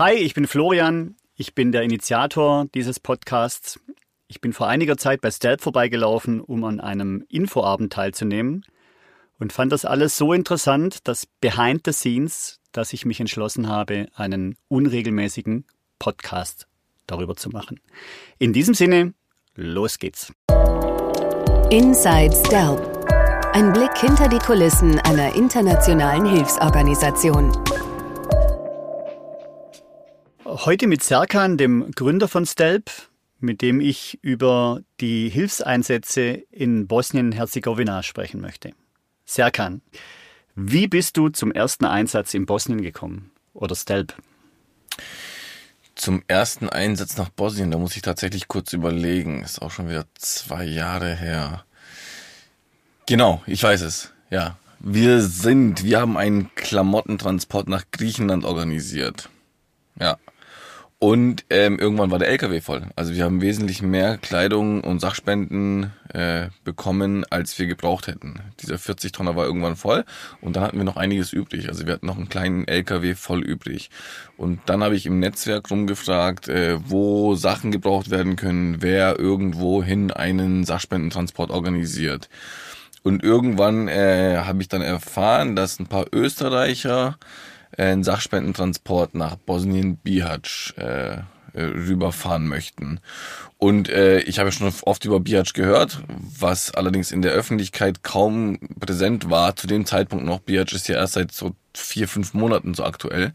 [0.00, 1.14] Hi, ich bin Florian.
[1.36, 3.78] Ich bin der Initiator dieses Podcasts.
[4.28, 8.64] Ich bin vor einiger Zeit bei Stealth vorbeigelaufen, um an einem Infoabend teilzunehmen
[9.38, 14.06] und fand das alles so interessant, das Behind the Scenes, dass ich mich entschlossen habe,
[14.14, 15.66] einen unregelmäßigen
[15.98, 16.66] Podcast
[17.06, 17.78] darüber zu machen.
[18.38, 19.12] In diesem Sinne,
[19.54, 20.32] los geht's.
[21.70, 22.80] Inside Stealth.
[23.52, 27.52] Ein Blick hinter die Kulissen einer internationalen Hilfsorganisation.
[30.52, 32.90] Heute mit Serkan, dem Gründer von Stelp,
[33.38, 38.72] mit dem ich über die Hilfseinsätze in Bosnien-Herzegowina sprechen möchte.
[39.24, 39.80] Serkan,
[40.56, 43.30] wie bist du zum ersten Einsatz in Bosnien gekommen?
[43.54, 44.12] Oder Stelp?
[45.94, 49.44] Zum ersten Einsatz nach Bosnien, da muss ich tatsächlich kurz überlegen.
[49.44, 51.64] Ist auch schon wieder zwei Jahre her.
[53.06, 54.12] Genau, ich weiß es.
[54.30, 54.58] Ja.
[54.80, 59.28] Wir sind, wir haben einen Klamottentransport nach Griechenland organisiert.
[59.96, 60.18] Ja.
[61.02, 62.82] Und ähm, irgendwann war der LKW voll.
[62.94, 68.40] Also wir haben wesentlich mehr Kleidung und Sachspenden äh, bekommen, als wir gebraucht hätten.
[68.60, 70.04] Dieser 40 Tonner war irgendwann voll
[70.42, 71.68] und dann hatten wir noch einiges übrig.
[71.68, 73.88] Also wir hatten noch einen kleinen LKW voll übrig.
[74.36, 80.10] Und dann habe ich im Netzwerk rumgefragt, äh, wo Sachen gebraucht werden können, wer irgendwohin
[80.10, 82.28] einen Sachspendentransport organisiert.
[83.02, 87.16] Und irgendwann äh, habe ich dann erfahren, dass ein paar Österreicher
[87.76, 91.18] einen Sachspendentransport nach Bosnien-Bihac äh,
[91.52, 93.00] äh, rüberfahren möchten.
[93.58, 96.00] Und äh, ich habe schon oft über Bihac gehört,
[96.38, 99.56] was allerdings in der Öffentlichkeit kaum präsent war.
[99.56, 103.32] Zu dem Zeitpunkt noch, Bihac ist ja erst seit so vier, fünf Monaten so aktuell.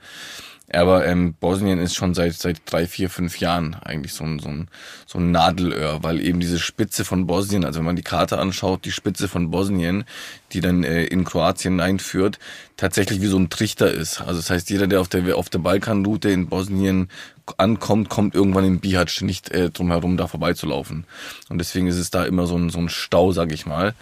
[0.71, 4.49] Aber ähm, Bosnien ist schon seit seit drei, vier, fünf Jahren eigentlich so ein, so
[4.49, 4.67] ein,
[5.05, 8.83] so ein Nadelöhr, weil eben diese Spitze von Bosnien, also wenn man die Karte anschaut,
[8.83, 10.05] die Spitze von Bosnien,
[10.53, 12.39] die dann äh, in Kroatien einführt,
[12.77, 14.22] tatsächlich wie so ein Trichter ist.
[14.22, 17.09] Also das heißt, jeder, der auf der auf der Balkanroute in Bosnien
[17.57, 21.05] ankommt, kommt irgendwann in Bihac nicht äh, drum herum, da vorbeizulaufen.
[21.50, 23.94] Und deswegen ist es da immer so ein, so ein Stau, sag ich mal.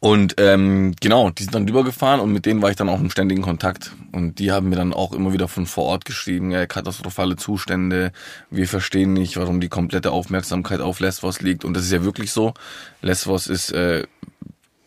[0.00, 3.10] Und ähm, genau, die sind dann rübergefahren und mit denen war ich dann auch im
[3.10, 3.92] ständigen Kontakt.
[4.12, 8.12] Und die haben mir dann auch immer wieder von vor Ort geschrieben, ja, katastrophale Zustände,
[8.50, 11.64] wir verstehen nicht, warum die komplette Aufmerksamkeit auf Lesvos liegt.
[11.64, 12.52] Und das ist ja wirklich so.
[13.00, 14.04] Lesvos ist äh,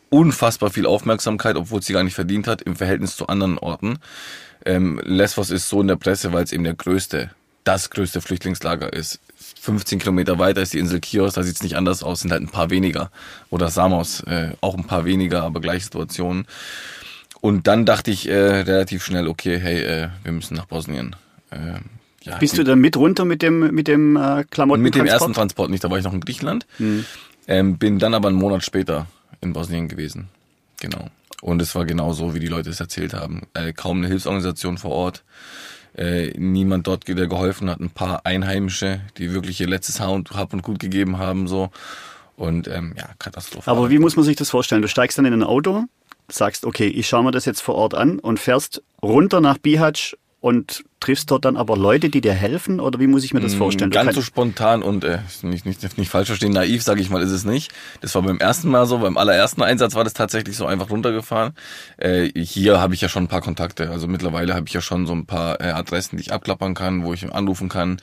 [0.10, 3.98] unfassbar viel Aufmerksamkeit, obwohl sie gar nicht verdient hat, im Verhältnis zu anderen Orten.
[4.66, 7.32] Ähm, Lesvos ist so in der Presse, weil es eben der größte,
[7.64, 9.20] das größte Flüchtlingslager ist.
[9.62, 12.50] 15 Kilometer weiter ist die Insel Chios, da sieht's nicht anders aus, sind halt ein
[12.50, 13.12] paar weniger.
[13.50, 16.46] Oder Samos, äh, auch ein paar weniger, aber gleiche Situationen.
[17.42, 21.16] Und dann dachte ich äh, relativ schnell, okay, hey, äh, wir müssen nach Bosnien.
[21.52, 21.80] Äh,
[22.24, 24.82] ja, Bist du dann mit runter mit dem mit dem äh, Klamotten?
[24.82, 26.68] Mit dem ersten Transport nicht, da war ich noch in Griechenland.
[26.78, 27.06] Mhm.
[27.48, 29.08] Ähm, bin dann aber einen Monat später
[29.42, 30.30] in Bosnien gewesen.
[30.80, 31.10] Genau.
[31.42, 33.42] Und es war genau so, wie die Leute es erzählt haben.
[33.56, 35.24] Äh, kaum eine Hilfsorganisation vor Ort
[35.98, 40.64] äh, niemand dort, der geholfen hat, ein paar Einheimische, die wirklich ihr letztes Hab und
[40.64, 41.70] Gut gegeben haben, so.
[42.38, 43.76] Und ähm, ja, katastrophal.
[43.76, 44.82] Aber wie muss man sich das vorstellen?
[44.82, 45.84] Du steigst dann in ein Auto,
[46.30, 50.18] sagst, okay, ich schaue mir das jetzt vor Ort an und fährst runter nach Bihac
[50.42, 52.80] und triffst dort dann aber Leute, die dir helfen?
[52.80, 53.92] Oder wie muss ich mir das mm, vorstellen?
[53.92, 57.30] Ganz so spontan und äh, nicht, nicht, nicht falsch verstehen, naiv, sage ich mal, ist
[57.30, 57.72] es nicht.
[58.02, 61.54] Das war beim ersten Mal so, beim allerersten Einsatz war das tatsächlich so einfach runtergefahren.
[61.98, 63.92] Äh, hier habe ich ja schon ein paar Kontakte.
[63.92, 67.04] Also mittlerweile habe ich ja schon so ein paar äh, Adressen, die ich abklappern kann,
[67.04, 67.98] wo ich anrufen kann.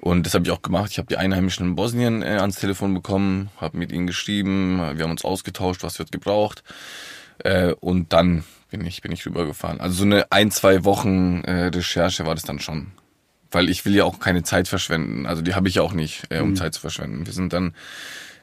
[0.00, 0.90] Und das habe ich auch gemacht.
[0.92, 5.04] Ich habe die Einheimischen in Bosnien äh, ans Telefon bekommen, habe mit ihnen geschrieben, wir
[5.04, 6.62] haben uns ausgetauscht, was wird gebraucht.
[7.38, 9.80] Äh, und dann bin ich, bin ich rübergefahren.
[9.80, 12.88] Also so eine ein, zwei Wochen äh, Recherche war das dann schon.
[13.50, 15.26] Weil ich will ja auch keine Zeit verschwenden.
[15.26, 16.56] Also die habe ich ja auch nicht, äh, um mhm.
[16.56, 17.26] Zeit zu verschwenden.
[17.26, 17.74] Wir sind dann,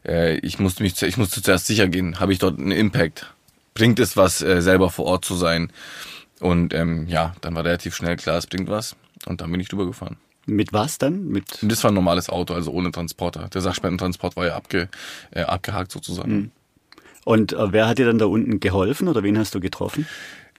[0.05, 3.31] äh, ich musste mich, ich musste zuerst sicher gehen, habe ich dort einen Impact?
[3.75, 5.71] Bringt es was, äh, selber vor Ort zu sein?
[6.39, 8.95] Und ähm, ja, dann war relativ schnell klar, es bringt was.
[9.25, 10.17] Und dann bin ich rübergefahren.
[10.47, 11.27] Mit was dann?
[11.27, 13.47] Mit das war ein normales Auto, also ohne Transporter.
[13.49, 14.89] Der Sachspendentransport war ja abge,
[15.31, 16.33] äh, abgehakt sozusagen.
[16.33, 16.51] Mhm.
[17.25, 20.07] Und äh, wer hat dir dann da unten geholfen oder wen hast du getroffen?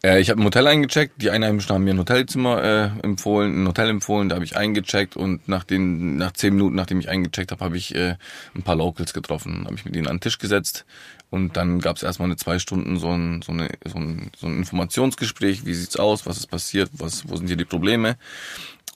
[0.02, 1.22] Äh, ich habe ein Hotel eingecheckt.
[1.22, 4.28] Die Einheimischen haben mir ein Hotelzimmer äh, empfohlen, ein Hotel empfohlen.
[4.28, 7.76] Da habe ich eingecheckt und nach den nach zehn Minuten, nachdem ich eingecheckt habe, habe
[7.76, 8.16] ich äh,
[8.54, 9.64] ein paar Locals getroffen.
[9.64, 10.84] Habe ich mit ihnen an den Tisch gesetzt
[11.30, 14.46] und dann gab es erstmal eine zwei Stunden so ein, so, eine, so, ein, so
[14.46, 15.64] ein Informationsgespräch.
[15.64, 16.26] Wie sieht's aus?
[16.26, 16.90] Was ist passiert?
[16.94, 18.16] Was wo sind hier die Probleme?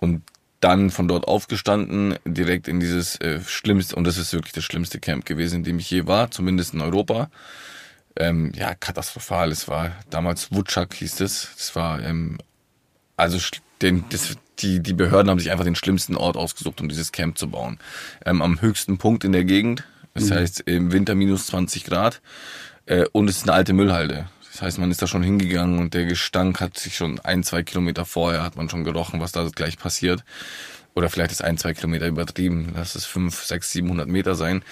[0.01, 0.23] Und
[0.61, 5.01] dann von dort aufgestanden, direkt in dieses äh, schlimmste, und das ist wirklich das schlimmste
[5.01, 7.31] Camp gewesen, in dem ich je war, zumindest in Europa.
[8.17, 9.51] Ähm, ja, katastrophal.
[9.51, 11.49] Es war damals Wutschak hieß es.
[11.57, 12.39] Es war, ähm,
[13.17, 13.39] also
[13.81, 17.39] den, das, die, die Behörden haben sich einfach den schlimmsten Ort ausgesucht, um dieses Camp
[17.39, 17.79] zu bauen.
[18.27, 19.85] Ähm, am höchsten Punkt in der Gegend.
[20.15, 20.35] Das mhm.
[20.35, 22.21] heißt, im Winter minus 20 Grad.
[22.87, 24.29] Äh, und es ist eine alte Müllhalde.
[24.61, 27.63] Das heißt, man ist da schon hingegangen und der Gestank hat sich schon ein, zwei
[27.63, 30.23] Kilometer vorher hat man schon gerochen, was da gleich passiert.
[30.93, 32.75] Oder vielleicht ist ein, zwei Kilometer übertrieben.
[32.77, 34.63] Lass es fünf, sechs, siebenhundert Meter sein.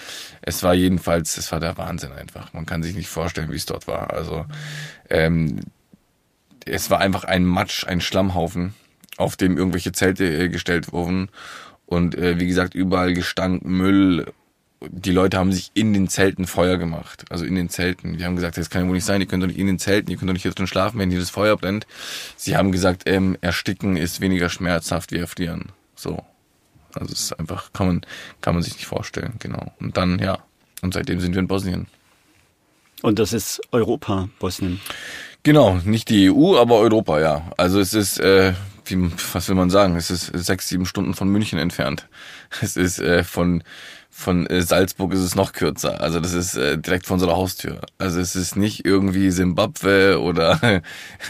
[0.43, 2.53] Es war jedenfalls, es war der Wahnsinn einfach.
[2.53, 4.13] Man kann sich nicht vorstellen, wie es dort war.
[4.13, 4.45] Also
[5.09, 5.61] ähm,
[6.67, 8.75] es war einfach ein Matsch, ein Schlammhaufen,
[9.17, 11.29] auf dem irgendwelche Zelte äh, gestellt wurden.
[11.87, 14.31] Und äh, wie gesagt, überall Gestank, Müll
[14.81, 17.25] die Leute haben sich in den Zelten Feuer gemacht.
[17.29, 18.17] Also in den Zelten.
[18.17, 19.79] Die haben gesagt, das kann ja wohl nicht sein, ihr könnt doch nicht in den
[19.79, 21.85] Zelten, ihr könnt doch nicht hier drin schlafen, wenn hier das Feuer brennt.
[22.37, 25.71] Sie haben gesagt, ähm, ersticken ist weniger schmerzhaft wie erfrieren.
[25.95, 26.23] So.
[26.93, 28.01] Also es ist einfach, kann man,
[28.41, 29.73] kann man sich nicht vorstellen, genau.
[29.79, 30.39] Und dann, ja.
[30.81, 31.87] Und seitdem sind wir in Bosnien.
[33.01, 34.79] Und das ist Europa, Bosnien.
[35.43, 37.51] Genau, nicht die EU, aber Europa, ja.
[37.57, 38.53] Also es ist, äh,
[38.85, 42.07] wie, was will man sagen, es ist sechs, sieben Stunden von München entfernt.
[42.61, 43.63] Es ist äh, von
[44.09, 46.01] von äh, Salzburg ist es noch kürzer.
[46.01, 47.81] Also das ist äh, direkt vor unserer Haustür.
[47.97, 50.81] Also es ist nicht irgendwie Simbabwe oder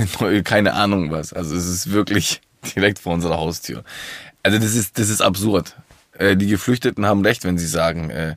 [0.44, 1.34] keine Ahnung was.
[1.34, 2.42] Also es ist wirklich
[2.76, 3.84] direkt vor unserer Haustür.
[4.44, 5.76] Also das ist das ist absurd.
[6.18, 8.36] Äh, die Geflüchteten haben recht, wenn sie sagen, äh,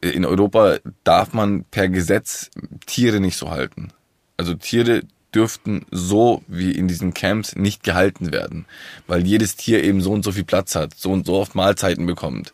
[0.00, 2.50] in Europa darf man per Gesetz
[2.86, 3.92] Tiere nicht so halten.
[4.36, 5.02] Also Tiere
[5.34, 8.66] dürften so wie in diesen Camps nicht gehalten werden,
[9.06, 12.06] weil jedes Tier eben so und so viel Platz hat, so und so oft Mahlzeiten
[12.06, 12.52] bekommt.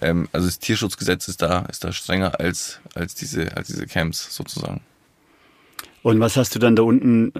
[0.00, 4.34] Ähm, also das Tierschutzgesetz ist da, ist da strenger als, als, diese, als diese Camps
[4.34, 4.80] sozusagen.
[6.02, 7.32] Und was hast du dann da unten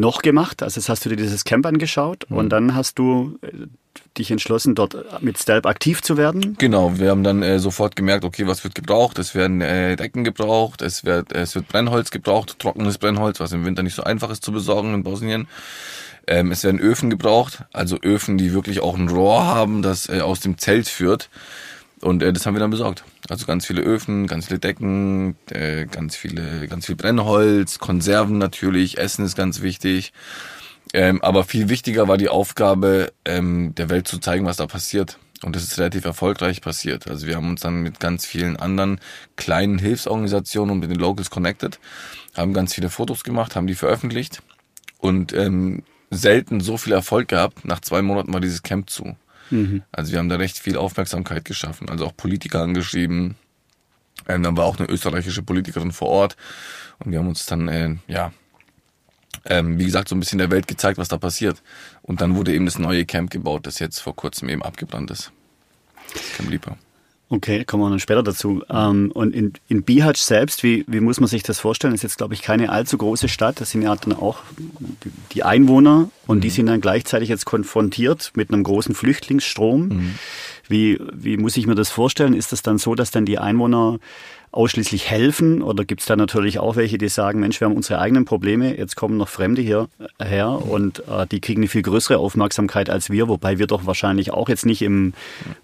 [0.00, 0.62] noch gemacht?
[0.62, 2.36] Also hast du dir dieses Camp angeschaut mhm.
[2.38, 3.48] und dann hast du äh,
[4.16, 6.56] dich entschlossen, dort mit Stelp aktiv zu werden?
[6.58, 9.18] Genau, wir haben dann äh, sofort gemerkt, okay, was wird gebraucht?
[9.18, 13.66] Es werden äh, Decken gebraucht, es wird, es wird Brennholz gebraucht, trockenes Brennholz, was im
[13.66, 15.46] Winter nicht so einfach ist zu besorgen in Bosnien.
[16.26, 20.20] Ähm, es werden Öfen gebraucht, also Öfen, die wirklich auch ein Rohr haben, das äh,
[20.20, 21.28] aus dem Zelt führt.
[22.00, 23.04] Und äh, das haben wir dann besorgt.
[23.28, 28.98] Also ganz viele Öfen, ganz viele Decken, äh, ganz viele, ganz viel Brennholz, Konserven natürlich,
[28.98, 30.12] Essen ist ganz wichtig.
[30.94, 35.18] Ähm, aber viel wichtiger war die Aufgabe, ähm, der Welt zu zeigen, was da passiert.
[35.44, 37.08] Und das ist relativ erfolgreich passiert.
[37.08, 39.00] Also wir haben uns dann mit ganz vielen anderen
[39.36, 41.78] kleinen Hilfsorganisationen und mit den Locals connected,
[42.36, 44.42] haben ganz viele Fotos gemacht, haben die veröffentlicht
[44.98, 47.64] und ähm, selten so viel Erfolg gehabt.
[47.64, 49.16] Nach zwei Monaten war dieses Camp zu.
[49.50, 49.82] Mhm.
[49.92, 53.36] Also wir haben da recht viel Aufmerksamkeit geschaffen, also auch Politiker angeschrieben.
[54.28, 56.36] Ähm, dann war auch eine österreichische Politikerin vor Ort
[56.98, 58.32] und wir haben uns dann, äh, ja,
[59.44, 61.62] ähm, wie gesagt, so ein bisschen der Welt gezeigt, was da passiert.
[62.02, 65.32] Und dann wurde eben das neue Camp gebaut, das jetzt vor kurzem eben abgebrannt ist.
[66.36, 66.76] Camp Lieper.
[67.30, 68.62] Okay, kommen wir dann später dazu.
[68.70, 71.92] Ähm, und in, in Bihać selbst, wie, wie muss man sich das vorstellen?
[71.92, 73.60] Das ist jetzt, glaube ich, keine allzu große Stadt.
[73.60, 74.38] Das sind ja dann auch
[75.32, 76.40] die Einwohner und mhm.
[76.40, 79.88] die sind dann gleichzeitig jetzt konfrontiert mit einem großen Flüchtlingsstrom.
[79.88, 80.14] Mhm.
[80.68, 82.32] Wie, wie muss ich mir das vorstellen?
[82.32, 83.98] Ist das dann so, dass dann die Einwohner
[84.52, 85.62] ausschließlich helfen?
[85.62, 88.76] Oder gibt es da natürlich auch welche, die sagen, Mensch, wir haben unsere eigenen Probleme,
[88.76, 93.28] jetzt kommen noch Fremde hierher und äh, die kriegen eine viel größere Aufmerksamkeit als wir,
[93.28, 95.14] wobei wir doch wahrscheinlich auch jetzt nicht im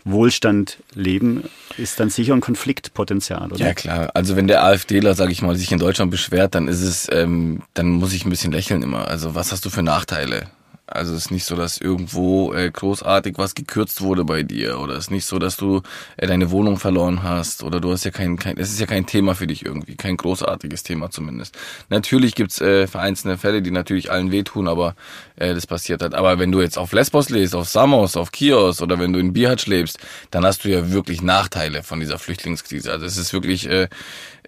[0.04, 1.44] Wohlstand leben,
[1.76, 3.64] ist dann sicher ein Konfliktpotenzial, oder?
[3.64, 6.82] Ja klar, also wenn der AfDler, sage ich mal, sich in Deutschland beschwert, dann ist
[6.82, 9.08] es, ähm, dann muss ich ein bisschen lächeln immer.
[9.08, 10.48] Also was hast du für Nachteile?
[10.86, 14.94] Also es ist nicht so, dass irgendwo äh, großartig was gekürzt wurde bei dir oder
[14.94, 15.80] es ist nicht so, dass du
[16.18, 19.06] äh, deine Wohnung verloren hast oder du hast ja kein, kein es ist ja kein
[19.06, 21.56] Thema für dich irgendwie, kein großartiges Thema zumindest.
[21.88, 24.94] Natürlich gibt's äh, vereinzelte Fälle, die natürlich allen wehtun, aber
[25.36, 26.14] äh, das passiert halt.
[26.14, 29.32] Aber wenn du jetzt auf Lesbos lebst, auf Samos, auf Kios oder wenn du in
[29.32, 29.98] Bihać lebst,
[30.30, 32.92] dann hast du ja wirklich Nachteile von dieser Flüchtlingskrise.
[32.92, 33.88] Also es ist wirklich äh,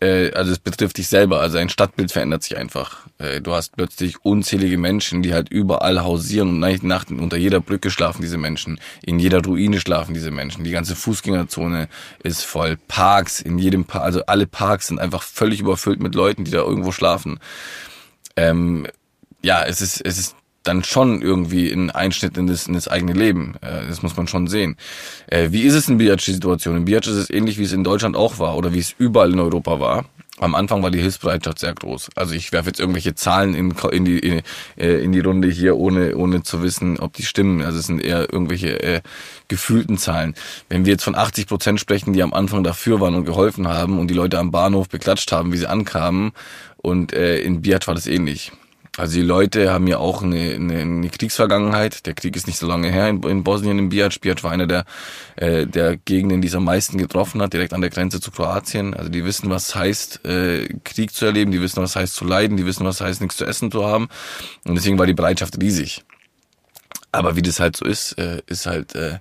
[0.00, 3.06] äh, also es betrifft dich selber, also ein Stadtbild verändert sich einfach.
[3.18, 7.60] Äh, du hast plötzlich unzählige Menschen, die halt überall hausieren und Nacht, Nacht unter jeder
[7.60, 11.88] Brücke schlafen diese Menschen, in jeder Ruine schlafen diese Menschen, die ganze Fußgängerzone
[12.22, 16.44] ist voll, Parks, in jedem Park, also alle Parks sind einfach völlig überfüllt mit Leuten,
[16.44, 17.40] die da irgendwo schlafen.
[18.36, 18.86] Ähm,
[19.42, 20.36] ja, es ist, es ist
[20.68, 23.54] dann schon irgendwie ein Einschnitt in das, in das eigene Leben.
[23.60, 24.76] Äh, das muss man schon sehen.
[25.28, 26.76] Äh, wie ist es in Biatch-Situation?
[26.76, 29.32] In Biatch ist es ähnlich, wie es in Deutschland auch war oder wie es überall
[29.32, 30.04] in Europa war.
[30.38, 32.10] Am Anfang war die Hilfsbereitschaft sehr groß.
[32.14, 34.42] Also ich werfe jetzt irgendwelche Zahlen in, in, die, in,
[34.76, 37.62] äh, in die Runde hier, ohne, ohne zu wissen, ob die stimmen.
[37.62, 39.00] Also es sind eher irgendwelche äh,
[39.48, 40.34] gefühlten Zahlen.
[40.68, 43.98] Wenn wir jetzt von 80 Prozent sprechen, die am Anfang dafür waren und geholfen haben
[43.98, 46.32] und die Leute am Bahnhof beklatscht haben, wie sie ankamen,
[46.76, 48.52] und äh, in Biatch war das ähnlich.
[48.96, 52.06] Also die Leute haben ja auch eine, eine, eine Kriegsvergangenheit.
[52.06, 54.20] Der Krieg ist nicht so lange her in, in Bosnien, in Biac.
[54.20, 54.84] Biac war einer der,
[55.36, 58.94] äh, der Gegenden, die es am meisten getroffen hat, direkt an der Grenze zu Kroatien.
[58.94, 62.56] Also die wissen, was heißt, äh, Krieg zu erleben, die wissen, was heißt zu leiden,
[62.56, 64.08] die wissen, was heißt, nichts zu essen zu haben.
[64.64, 66.04] Und deswegen war die Bereitschaft riesig.
[67.12, 68.94] Aber wie das halt so ist, äh, ist halt...
[68.94, 69.18] Äh,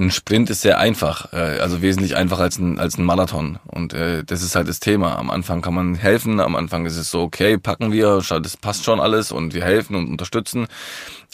[0.00, 3.58] ein Sprint ist sehr einfach, äh, also wesentlich einfacher als ein, als ein Marathon.
[3.66, 5.16] Und äh, das ist halt das Thema.
[5.16, 8.84] Am Anfang kann man helfen, am Anfang ist es so, okay, packen wir, das passt
[8.84, 10.66] schon alles und wir helfen und unterstützen.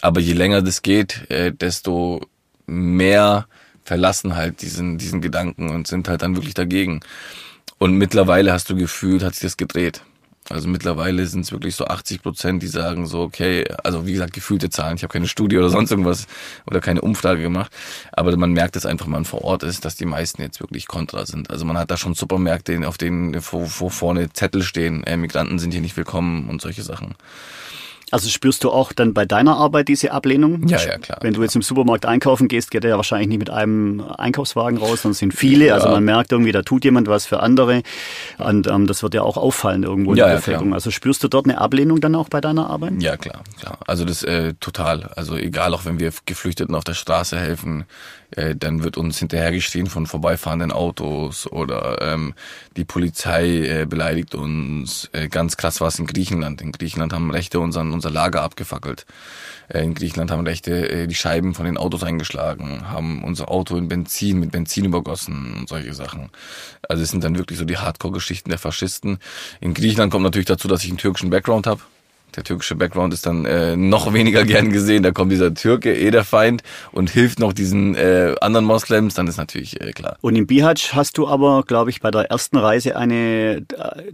[0.01, 2.21] Aber je länger das geht, äh, desto
[2.65, 3.47] mehr
[3.83, 6.99] verlassen halt diesen, diesen Gedanken und sind halt dann wirklich dagegen.
[7.79, 10.01] Und mittlerweile hast du gefühlt, hat sich das gedreht.
[10.49, 14.33] Also mittlerweile sind es wirklich so 80 Prozent, die sagen so, okay, also wie gesagt,
[14.33, 14.95] gefühlte Zahlen.
[14.95, 16.25] Ich habe keine Studie oder sonst irgendwas
[16.65, 17.71] oder keine Umfrage gemacht.
[18.13, 20.87] Aber man merkt es einfach, wenn man vor Ort ist, dass die meisten jetzt wirklich
[20.87, 21.49] kontra sind.
[21.49, 25.59] Also man hat da schon Supermärkte, auf denen wo, wo vorne Zettel stehen, äh, Migranten
[25.59, 27.15] sind hier nicht willkommen und solche Sachen.
[28.09, 30.65] Also spürst du auch dann bei deiner Arbeit diese Ablehnung?
[30.67, 31.19] Ja, ja, klar.
[31.21, 34.77] Wenn du jetzt im Supermarkt einkaufen gehst, geht er ja wahrscheinlich nicht mit einem Einkaufswagen
[34.77, 35.73] raus, sondern es sind viele.
[35.73, 35.91] Also ja.
[35.91, 37.83] Also man merkt irgendwie, da tut jemand was für andere.
[38.37, 40.69] Und ähm, das wird ja auch auffallen irgendwo in ja, der Bevölkerung.
[40.69, 42.93] Ja, also spürst du dort eine Ablehnung dann auch bei deiner Arbeit?
[42.99, 43.77] Ja, klar, klar.
[43.87, 45.09] Also das äh, total.
[45.15, 47.85] Also egal, auch wenn wir Geflüchteten auf der Straße helfen,
[48.31, 52.33] äh, dann wird uns hinterhergestehen von vorbeifahrenden Autos oder ähm,
[52.75, 55.09] die Polizei äh, beleidigt uns.
[55.13, 56.61] Äh, ganz krass war es in Griechenland.
[56.61, 59.05] In Griechenland haben Rechte unseren, unser Lager abgefackelt.
[59.69, 63.77] Äh, in Griechenland haben Rechte äh, die Scheiben von den Autos eingeschlagen, haben unser Auto
[63.77, 66.29] in Benzin, mit Benzin übergossen und solche Sachen.
[66.87, 69.19] Also es sind dann wirklich so die Hardcore-Geschichten der Faschisten.
[69.61, 71.81] In Griechenland kommt natürlich dazu, dass ich einen türkischen Background habe
[72.35, 75.03] der türkische Background ist dann äh, noch weniger gern gesehen.
[75.03, 79.27] Da kommt dieser Türke, eh der Feind, und hilft noch diesen äh, anderen Moslems, dann
[79.27, 80.17] ist natürlich äh, klar.
[80.21, 83.61] Und in Bihać hast du aber, glaube ich, bei der ersten Reise eine äh,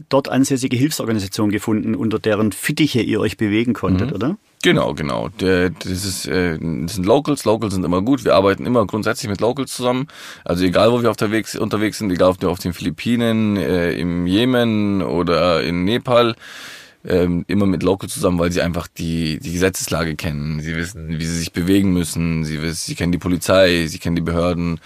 [0.10, 4.16] dort ansässige Hilfsorganisation gefunden, unter deren Fittiche ihr euch bewegen konntet, mhm.
[4.16, 4.38] oder?
[4.64, 5.30] Genau, genau.
[5.40, 7.44] Das, ist, äh, das sind Locals.
[7.44, 8.24] Locals sind immer gut.
[8.24, 10.08] Wir arbeiten immer grundsätzlich mit Locals zusammen.
[10.46, 13.58] Also egal, wo wir auf der Weg, unterwegs sind, egal ob wir auf den Philippinen,
[13.58, 16.36] äh, im Jemen oder in Nepal
[17.06, 20.62] ähm, immer mit Local zusammen, weil sie einfach die, die Gesetzeslage kennen.
[20.62, 22.46] Sie wissen, wie sie sich bewegen müssen.
[22.46, 24.80] Sie wissen, sie kennen die Polizei, sie kennen die Behörden.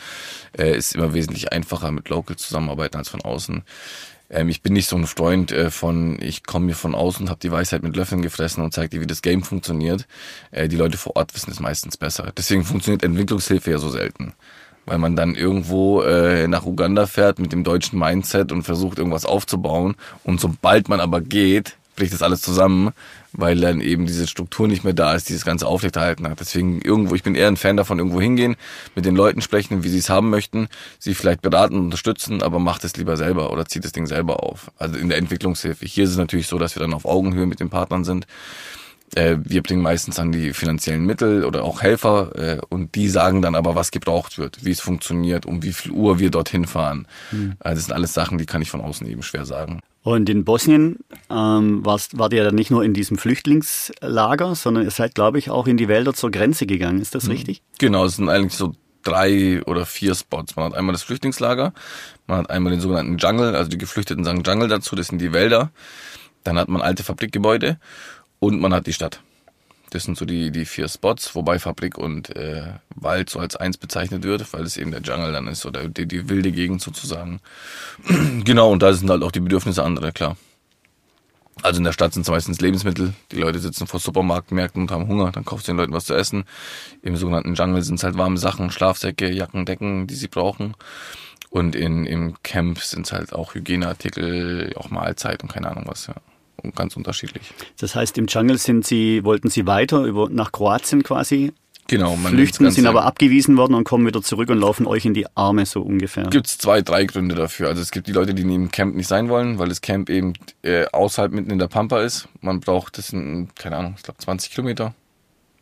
[0.57, 3.63] Äh, ist immer wesentlich einfacher mit Local zusammenarbeiten als von außen.
[4.29, 7.29] Ähm, ich bin nicht so ein Freund äh, von, ich komme mir von außen und
[7.29, 10.07] habe die Weisheit mit Löffeln gefressen und zeige dir, wie das Game funktioniert.
[10.51, 12.31] Äh, die Leute vor Ort wissen es meistens besser.
[12.35, 14.33] Deswegen funktioniert Entwicklungshilfe ja so selten
[14.89, 19.25] weil man dann irgendwo äh, nach Uganda fährt mit dem deutschen Mindset und versucht irgendwas
[19.25, 22.91] aufzubauen und sobald man aber geht, bricht das alles zusammen,
[23.33, 26.39] weil dann eben diese Struktur nicht mehr da ist, dieses ganze aufrechterhalten hat.
[26.39, 28.55] Deswegen irgendwo, ich bin eher ein Fan davon, irgendwo hingehen,
[28.95, 32.59] mit den Leuten sprechen, wie sie es haben möchten, sie vielleicht beraten und unterstützen, aber
[32.59, 34.71] macht es lieber selber oder zieht das Ding selber auf.
[34.77, 35.85] Also in der Entwicklungshilfe.
[35.85, 38.27] Hier ist es natürlich so, dass wir dann auf Augenhöhe mit den Partnern sind.
[39.15, 43.41] Äh, wir bringen meistens an die finanziellen Mittel oder auch Helfer äh, und die sagen
[43.41, 47.07] dann aber, was gebraucht wird, wie es funktioniert, um wie viel Uhr wir dorthin fahren.
[47.31, 47.55] Mhm.
[47.59, 49.79] das sind alles Sachen, die kann ich von außen eben schwer sagen.
[50.03, 50.99] Und in Bosnien
[51.29, 55.49] ähm, warst, wart ihr ja nicht nur in diesem Flüchtlingslager, sondern ihr seid, glaube ich,
[55.49, 57.01] auch in die Wälder zur Grenze gegangen.
[57.01, 57.31] Ist das mhm.
[57.31, 57.61] richtig?
[57.77, 58.73] Genau, es sind eigentlich so
[59.03, 60.55] drei oder vier Spots.
[60.55, 61.73] Man hat einmal das Flüchtlingslager,
[62.25, 65.33] man hat einmal den sogenannten Jungle, also die Geflüchteten sagen Jungle dazu, das sind die
[65.33, 65.71] Wälder.
[66.43, 67.77] Dann hat man alte Fabrikgebäude
[68.39, 69.21] und man hat die Stadt.
[69.89, 73.77] Das sind so die, die vier Spots, wobei Fabrik und äh, Wald so als eins
[73.77, 77.39] bezeichnet wird, weil es eben der Jungle dann ist oder die, die wilde Gegend sozusagen.
[78.43, 80.35] genau, und da sind halt auch die Bedürfnisse andere, klar.
[81.63, 83.13] Also in der Stadt sind es meistens Lebensmittel.
[83.31, 86.13] Die Leute sitzen vor Supermarktmärkten und haben Hunger, dann kaufst du den Leuten was zu
[86.13, 86.43] essen.
[87.01, 90.75] Im sogenannten Jungle sind es halt warme Sachen, Schlafsäcke, Jacken, Decken, die sie brauchen.
[91.49, 96.07] Und in, im Camp sind es halt auch Hygieneartikel, auch Mahlzeit und keine Ahnung was,
[96.07, 96.15] ja
[96.75, 97.51] ganz unterschiedlich.
[97.79, 101.53] Das heißt, im Jungle sind Sie, wollten Sie weiter über, nach Kroatien quasi
[101.87, 105.13] Genau, man flüchten, sind aber abgewiesen worden und kommen wieder zurück und laufen euch in
[105.13, 106.25] die Arme so ungefähr.
[106.25, 107.69] Gibt es zwei, drei Gründe dafür.
[107.69, 110.33] Also es gibt die Leute, die neben Camp nicht sein wollen, weil das Camp eben
[110.63, 112.27] äh, außerhalb mitten in der Pampa ist.
[112.41, 114.93] Man braucht, das sind, keine Ahnung, ich glaube 20 Kilometer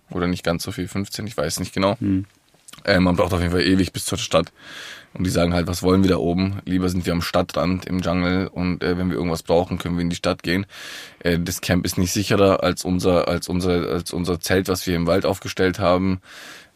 [0.10, 1.96] oder nicht ganz so viel, 15, ich weiß nicht genau.
[2.00, 2.25] Hm.
[2.84, 4.52] Äh, man braucht auf jeden Fall ewig bis zur Stadt.
[5.18, 6.60] Und die sagen halt, was wollen wir da oben?
[6.66, 10.02] Lieber sind wir am Stadtrand im Jungle und äh, wenn wir irgendwas brauchen, können wir
[10.02, 10.66] in die Stadt gehen.
[11.20, 14.96] Äh, das Camp ist nicht sicherer als unser, als unser, als unser Zelt, was wir
[14.96, 16.20] im Wald aufgestellt haben.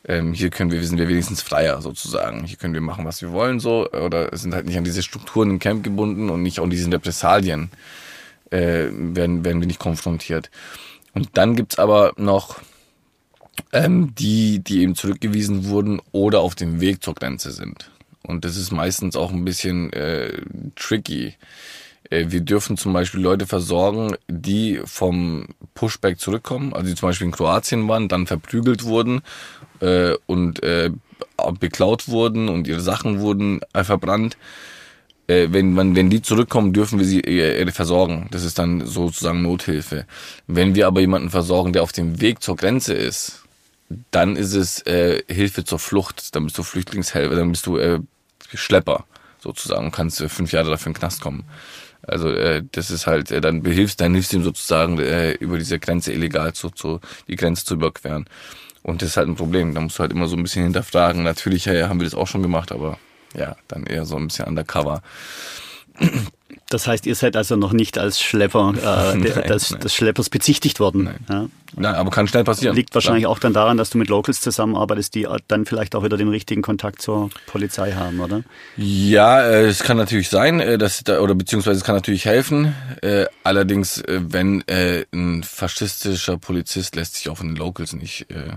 [0.08, 2.46] Ähm, hier können wir, sind wir wenigstens freier sozusagen.
[2.46, 5.50] Hier können wir machen, was wir wollen so oder sind halt nicht an diese Strukturen
[5.50, 7.69] im Camp gebunden und nicht an diesen Repressalien
[8.51, 10.50] äh, werden, werden wir nicht konfrontiert.
[11.13, 12.62] Und dann gibt's aber noch
[13.74, 17.91] ähm, die, die eben zurückgewiesen wurden oder auf dem Weg zur Grenze sind.
[18.23, 20.41] Und das ist meistens auch ein bisschen äh,
[20.75, 21.35] tricky.
[22.09, 27.27] Äh, wir dürfen zum Beispiel Leute versorgen, die vom Pushback zurückkommen, also die zum Beispiel
[27.27, 29.21] in Kroatien waren, dann verprügelt wurden
[29.79, 30.91] äh, und äh,
[31.59, 34.38] beklaut wurden und ihre Sachen wurden äh, verbrannt.
[35.27, 38.27] Äh, wenn, man, wenn die zurückkommen, dürfen wir sie äh, versorgen.
[38.31, 40.05] Das ist dann sozusagen Nothilfe.
[40.47, 43.43] Wenn wir aber jemanden versorgen, der auf dem Weg zur Grenze ist,
[44.12, 48.00] dann ist es äh, Hilfe zur Flucht, dann bist du Flüchtlingshelfer, dann bist du äh,
[48.53, 49.05] Schlepper
[49.39, 51.46] sozusagen und kannst äh, fünf Jahre dafür in den Knast kommen.
[52.03, 55.58] Also äh, das ist halt, äh, dann behilfst, dann hilfst du ihm sozusagen äh, über
[55.58, 58.25] diese Grenze illegal zu, zu die Grenze zu überqueren.
[58.84, 59.74] Und das ist halt ein Problem.
[59.74, 61.24] Da musst du halt immer so ein bisschen hinterfragen.
[61.24, 62.98] Natürlich ja, haben wir das auch schon gemacht, aber
[63.36, 65.01] ja, dann eher so ein bisschen undercover.
[66.69, 70.79] Das heißt, ihr seid also noch nicht als Schlepper äh, nein, des, des, Schleppers bezichtigt
[70.79, 71.05] worden.
[71.05, 71.25] Nein.
[71.27, 71.45] Ja?
[71.75, 72.75] nein, aber kann schnell passieren.
[72.75, 76.15] Liegt wahrscheinlich auch dann daran, dass du mit Locals zusammenarbeitest, die dann vielleicht auch wieder
[76.15, 78.43] den richtigen Kontakt zur Polizei haben, oder?
[78.77, 82.75] Ja, äh, es kann natürlich sein, äh, dass da, oder beziehungsweise es kann natürlich helfen.
[83.01, 88.29] Äh, allerdings, äh, wenn äh, ein faschistischer Polizist lässt sich auch von den Locals nicht
[88.29, 88.53] äh.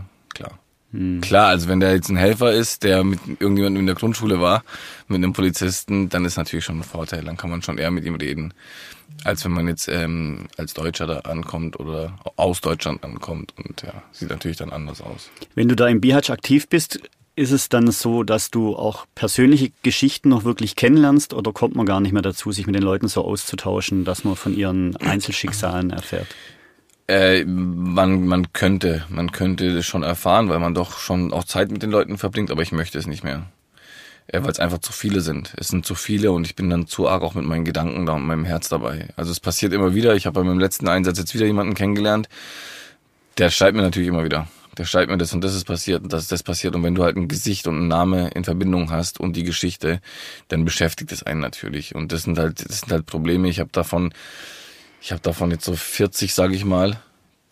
[0.92, 1.20] Hm.
[1.20, 4.62] Klar, also wenn der jetzt ein Helfer ist, der mit irgendjemandem in der Grundschule war,
[5.08, 7.24] mit einem Polizisten, dann ist natürlich schon ein Vorteil.
[7.24, 8.54] Dann kann man schon eher mit ihm reden,
[9.24, 13.54] als wenn man jetzt ähm, als Deutscher da ankommt oder aus Deutschland ankommt.
[13.56, 15.30] Und ja, sieht natürlich dann anders aus.
[15.54, 17.00] Wenn du da im Bihać aktiv bist,
[17.34, 21.86] ist es dann so, dass du auch persönliche Geschichten noch wirklich kennenlernst oder kommt man
[21.86, 25.90] gar nicht mehr dazu, sich mit den Leuten so auszutauschen, dass man von ihren Einzelschicksalen
[25.90, 26.28] erfährt?
[27.08, 31.70] Äh, man, man könnte, man könnte das schon erfahren, weil man doch schon auch Zeit
[31.70, 33.46] mit den Leuten verbringt, aber ich möchte es nicht mehr.
[34.28, 35.52] Äh, weil es einfach zu viele sind.
[35.56, 38.12] Es sind zu viele und ich bin dann zu arg auch mit meinen Gedanken da
[38.12, 39.08] und meinem Herz dabei.
[39.16, 40.14] Also es passiert immer wieder.
[40.14, 42.28] Ich habe bei meinem letzten Einsatz jetzt wieder jemanden kennengelernt.
[43.38, 44.46] Der schreibt mir natürlich immer wieder.
[44.78, 46.74] Der schreibt mir das und das ist passiert und das ist das passiert.
[46.74, 50.00] Und wenn du halt ein Gesicht und einen Name in Verbindung hast und die Geschichte,
[50.48, 51.94] dann beschäftigt es einen natürlich.
[51.94, 53.48] Und das sind halt, das sind halt Probleme.
[53.48, 54.14] Ich habe davon
[55.02, 57.00] ich habe davon jetzt so 40, sage ich mal,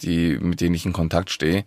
[0.01, 1.65] die, mit denen ich in Kontakt stehe.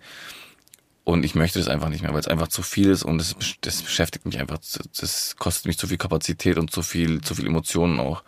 [1.04, 3.36] Und ich möchte das einfach nicht mehr, weil es einfach zu viel ist und das,
[3.60, 4.60] das beschäftigt mich einfach.
[4.98, 8.24] Das kostet mich zu viel Kapazität und zu viel, zu viel Emotionen auch.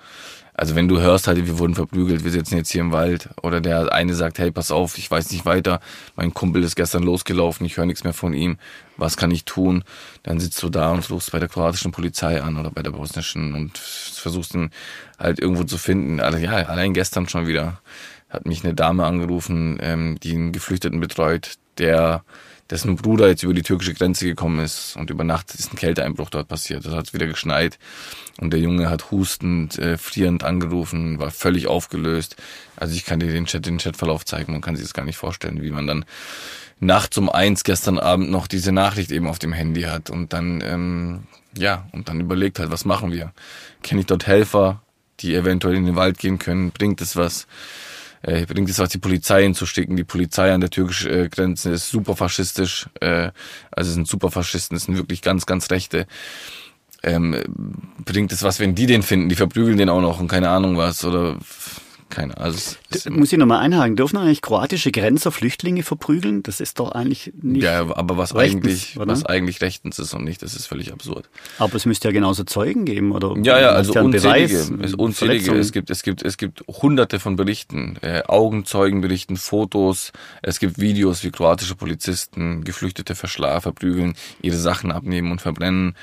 [0.54, 3.62] Also wenn du hörst halt, wir wurden verprügelt, wir sitzen jetzt hier im Wald oder
[3.62, 5.80] der eine sagt, hey, pass auf, ich weiß nicht weiter,
[6.18, 8.58] mein Kumpel ist gestern losgelaufen, ich höre nichts mehr von ihm,
[8.98, 9.84] was kann ich tun?
[10.24, 13.54] Dann sitzt du da und rufst bei der kroatischen Polizei an oder bei der bosnischen
[13.54, 14.72] und versuchst ihn
[15.20, 16.20] halt irgendwo zu finden.
[16.20, 17.82] Also, ja, allein gestern schon wieder
[18.30, 22.24] hat mich eine Dame angerufen, ähm, die einen Geflüchteten betreut, der
[22.70, 26.32] dessen Bruder jetzt über die türkische Grenze gekommen ist und über Nacht ist ein Kälteeinbruch
[26.32, 26.86] dort passiert.
[26.86, 27.78] Es hat wieder geschneit
[28.40, 32.36] und der Junge hat hustend, äh, frierend angerufen, war völlig aufgelöst.
[32.76, 35.18] Also ich kann dir den Chat, den Chatverlauf zeigen, man kann sich das gar nicht
[35.18, 36.06] vorstellen, wie man dann
[36.80, 40.62] nachts um eins gestern Abend noch diese Nachricht eben auf dem Handy hat und dann,
[40.62, 41.24] ähm,
[41.58, 43.32] ja, und dann überlegt halt, was machen wir?
[43.82, 44.82] Kenne ich dort Helfer,
[45.22, 46.72] die eventuell in den Wald gehen können?
[46.72, 47.48] Bringt es was?
[48.26, 49.96] äh, bringt es was, die Polizei hinzusticken.
[49.96, 52.88] Die Polizei an der türkischen äh, Grenze ist super faschistisch.
[53.00, 53.32] Äh,
[53.72, 56.08] also sind super Faschisten, sind wirklich ganz, ganz Rechte.
[57.04, 57.40] Ähm,
[58.04, 59.30] bringt es was, wenn die den finden?
[59.30, 61.06] Die verprügeln den auch noch und keine Ahnung was.
[61.06, 61.38] Oder
[62.10, 62.56] keine Ahnung.
[62.90, 66.44] Also muss ich nochmal einhaken, dürfen eigentlich kroatische Grenzer Flüchtlinge verprügeln?
[66.44, 67.64] Das ist doch eigentlich nicht.
[67.64, 69.08] Ja, aber was rechtens, eigentlich, oder?
[69.08, 71.30] was eigentlich rechtens ist und nicht, das ist völlig absurd.
[71.58, 73.36] Aber es müsste ja genauso Zeugen geben, oder?
[73.42, 75.56] Ja, ja, also unzählige, Beweis, unzählige.
[75.56, 81.24] Es gibt, es gibt, es gibt hunderte von Berichten, äh, Augenzeugenberichten, Fotos, es gibt Videos,
[81.24, 85.96] wie kroatische Polizisten Geflüchtete verschlafen, verprügeln, ihre Sachen abnehmen und verbrennen.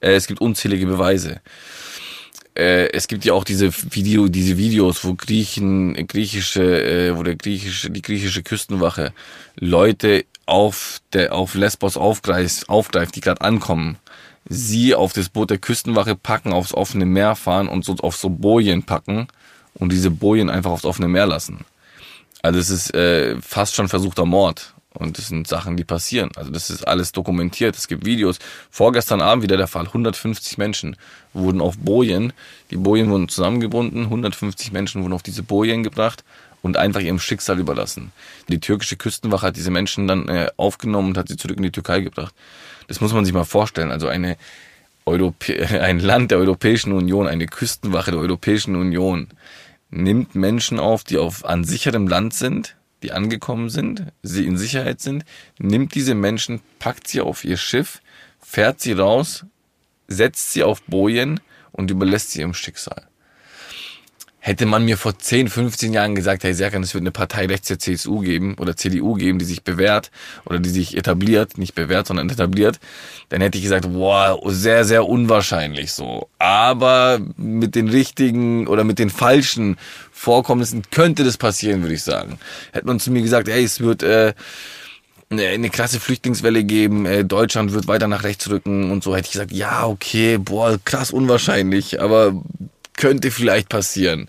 [0.00, 1.40] Äh, es gibt unzählige Beweise
[2.56, 7.36] äh, es gibt ja auch diese Video, diese Videos, wo Griechen, griechische, äh, wo der
[7.36, 9.12] griechische, die griechische Küstenwache
[9.56, 13.98] Leute auf der auf Lesbos aufgreift, aufgreift die gerade ankommen,
[14.48, 18.30] sie auf das Boot der Küstenwache packen, aufs offene Meer fahren und so auf so
[18.30, 19.28] Bojen packen
[19.74, 21.64] und diese Bojen einfach aufs offene Meer lassen.
[22.42, 24.72] Also es ist äh, fast schon versuchter Mord.
[24.96, 26.30] Und das sind Sachen, die passieren.
[26.36, 27.76] Also das ist alles dokumentiert.
[27.76, 28.38] Es gibt Videos.
[28.70, 29.86] Vorgestern Abend wieder der Fall.
[29.86, 30.96] 150 Menschen
[31.32, 32.32] wurden auf Bojen,
[32.70, 36.24] die Bojen wurden zusammengebunden, 150 Menschen wurden auf diese Bojen gebracht
[36.62, 38.12] und einfach ihrem Schicksal überlassen.
[38.48, 41.70] Die türkische Küstenwache hat diese Menschen dann äh, aufgenommen und hat sie zurück in die
[41.70, 42.34] Türkei gebracht.
[42.88, 43.90] Das muss man sich mal vorstellen.
[43.90, 44.36] Also eine
[45.04, 49.28] Europä ein Land der Europäischen Union, eine Küstenwache der Europäischen Union
[49.90, 55.00] nimmt Menschen auf, die auf an sicherem Land sind, die angekommen sind, sie in Sicherheit
[55.00, 55.24] sind,
[55.58, 58.00] nimmt diese Menschen, packt sie auf ihr Schiff,
[58.40, 59.44] fährt sie raus,
[60.08, 61.40] setzt sie auf Bojen
[61.72, 63.08] und überlässt sie ihrem Schicksal.
[64.46, 67.66] Hätte man mir vor 10, 15 Jahren gesagt, hey Serkan, es wird eine Partei rechts
[67.66, 70.12] der CSU geben oder CDU geben, die sich bewährt
[70.44, 72.78] oder die sich etabliert, nicht bewährt, sondern etabliert,
[73.28, 76.28] dann hätte ich gesagt, boah, sehr, sehr unwahrscheinlich so.
[76.38, 79.78] Aber mit den richtigen oder mit den falschen
[80.12, 82.38] Vorkommnissen könnte das passieren, würde ich sagen.
[82.70, 84.32] Hätte man zu mir gesagt, hey, es wird äh,
[85.28, 89.32] eine krasse Flüchtlingswelle geben, äh, Deutschland wird weiter nach rechts rücken und so, hätte ich
[89.32, 92.40] gesagt, ja, okay, boah, krass unwahrscheinlich, aber
[92.96, 94.28] könnte vielleicht passieren.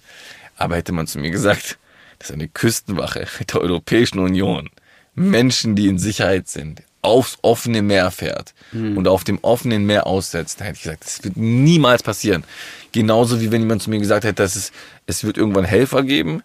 [0.56, 1.78] Aber hätte man zu mir gesagt,
[2.20, 4.70] das ist eine Küstenwache der Europäischen Union,
[5.16, 8.98] Menschen, die in Sicherheit sind, aufs offene Meer fährt Hm.
[8.98, 12.44] und auf dem offenen Meer aussetzt, dann hätte ich gesagt, das wird niemals passieren.
[12.92, 14.72] Genauso wie wenn jemand zu mir gesagt hätte, dass es,
[15.06, 16.44] es wird irgendwann Helfer geben,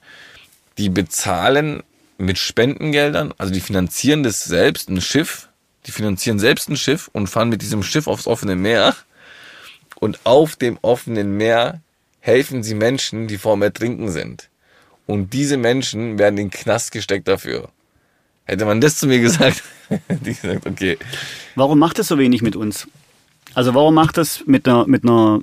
[0.78, 1.82] die bezahlen
[2.18, 5.48] mit Spendengeldern, also die finanzieren das selbst, ein Schiff,
[5.86, 8.94] die finanzieren selbst ein Schiff und fahren mit diesem Schiff aufs offene Meer
[9.96, 11.80] und auf dem offenen Meer
[12.22, 14.48] helfen sie Menschen, die vor dem Ertrinken sind.
[15.06, 17.68] Und diese Menschen werden in den Knast gesteckt dafür.
[18.44, 20.98] Hätte man das zu mir gesagt, hätte ich gesagt, okay.
[21.56, 22.86] Warum macht es so wenig mit uns?
[23.54, 25.40] Also warum macht es mit einer, mit einer,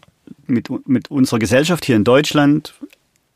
[0.48, 2.74] mit, mit unserer Gesellschaft hier in Deutschland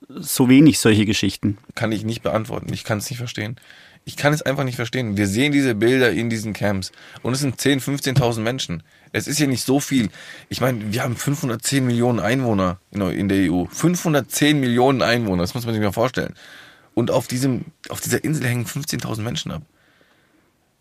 [0.07, 1.57] so wenig solche Geschichten?
[1.75, 2.71] Kann ich nicht beantworten.
[2.71, 3.57] Ich kann es nicht verstehen.
[4.05, 5.15] Ich kann es einfach nicht verstehen.
[5.15, 8.83] Wir sehen diese Bilder in diesen Camps und es sind 10, 15.000 Menschen.
[9.13, 10.09] Es ist ja nicht so viel.
[10.49, 13.65] Ich meine, wir haben 510 Millionen Einwohner in der- EU.
[13.69, 16.33] 510 Millionen Einwohner, das muss man sich mal vorstellen.
[16.95, 19.61] Und auf diesem, auf dieser Insel hängen 15.000 Menschen ab.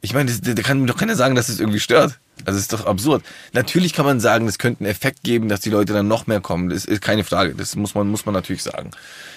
[0.04, 2.18] Ich meine, das- da kann mir doch keiner sagen, dass es irgendwie stört.
[2.44, 3.22] Also es ist doch absurd.
[3.52, 6.40] Natürlich kann man sagen, es könnte einen Effekt geben, dass die Leute dann noch mehr
[6.40, 6.70] kommen.
[6.70, 7.54] Das ist keine Frage.
[7.54, 8.90] Das muss man, muss man natürlich sagen.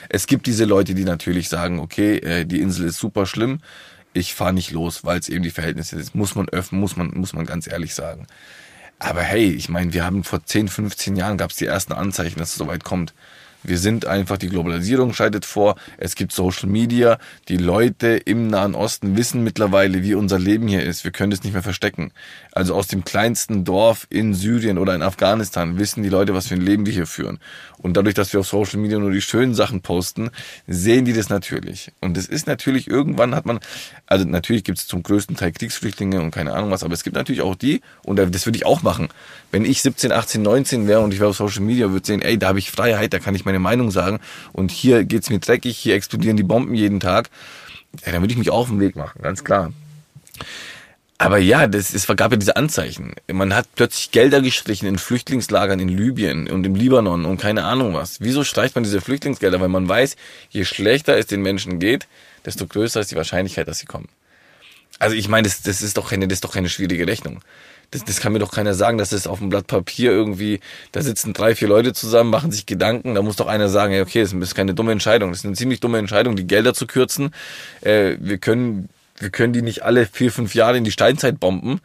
[0.10, 3.60] Es gibt diese Leute, die natürlich sagen, okay, äh, die Insel ist super schlimm.
[4.14, 6.16] Ich fahre nicht los, weil es eben die Verhältnisse ist.
[6.16, 8.26] Muss man öffnen, muss man, muss man ganz ehrlich sagen.
[8.98, 12.40] Aber hey, ich meine, wir haben vor 10, 15 Jahren gab es die ersten Anzeichen,
[12.40, 13.14] dass es soweit kommt.
[13.68, 18.76] Wir sind einfach, die Globalisierung schreitet vor, es gibt Social Media, die Leute im Nahen
[18.76, 21.04] Osten wissen mittlerweile, wie unser Leben hier ist.
[21.04, 22.12] Wir können es nicht mehr verstecken.
[22.58, 26.54] Also aus dem kleinsten Dorf in Syrien oder in Afghanistan wissen die Leute, was für
[26.54, 27.40] ein Leben wir hier führen.
[27.80, 30.30] Und dadurch, dass wir auf Social Media nur die schönen Sachen posten,
[30.66, 31.92] sehen die das natürlich.
[32.00, 33.60] Und es ist natürlich, irgendwann hat man,
[34.08, 37.18] also natürlich gibt es zum größten Teil Kriegsflüchtlinge und keine Ahnung was, aber es gibt
[37.18, 39.10] natürlich auch die, und das würde ich auch machen.
[39.52, 42.40] Wenn ich 17, 18, 19 wäre und ich wäre auf Social Media, würde sehen, ey,
[42.40, 44.22] da habe ich Freiheit, da kann ich meine Meinung sagen
[44.54, 47.30] und hier geht's mir dreckig, hier explodieren die Bomben jeden Tag,
[48.06, 49.74] ja, dann würde ich mich auch auf den Weg machen, ganz klar.
[51.18, 53.14] Aber ja, das, es gab ja diese Anzeichen.
[53.32, 57.94] Man hat plötzlich Gelder gestrichen in Flüchtlingslagern in Libyen und im Libanon und keine Ahnung
[57.94, 58.20] was.
[58.20, 59.62] Wieso streicht man diese Flüchtlingsgelder?
[59.62, 60.18] Weil man weiß,
[60.50, 62.08] je schlechter es den Menschen geht,
[62.46, 64.10] desto größer ist die Wahrscheinlichkeit, dass sie kommen.
[65.00, 67.42] Also ich meine, das, das ist doch keine, das ist doch keine schwierige Rechnung.
[67.92, 70.60] Das, das kann mir doch keiner sagen, dass das auf dem Blatt Papier irgendwie,
[70.92, 74.22] da sitzen drei, vier Leute zusammen, machen sich Gedanken, da muss doch einer sagen, okay,
[74.22, 77.34] das ist keine dumme Entscheidung, das ist eine ziemlich dumme Entscheidung, die Gelder zu kürzen.
[77.82, 81.80] Äh, wir können, wir können die nicht alle vier, fünf Jahre in die Steinzeit bomben.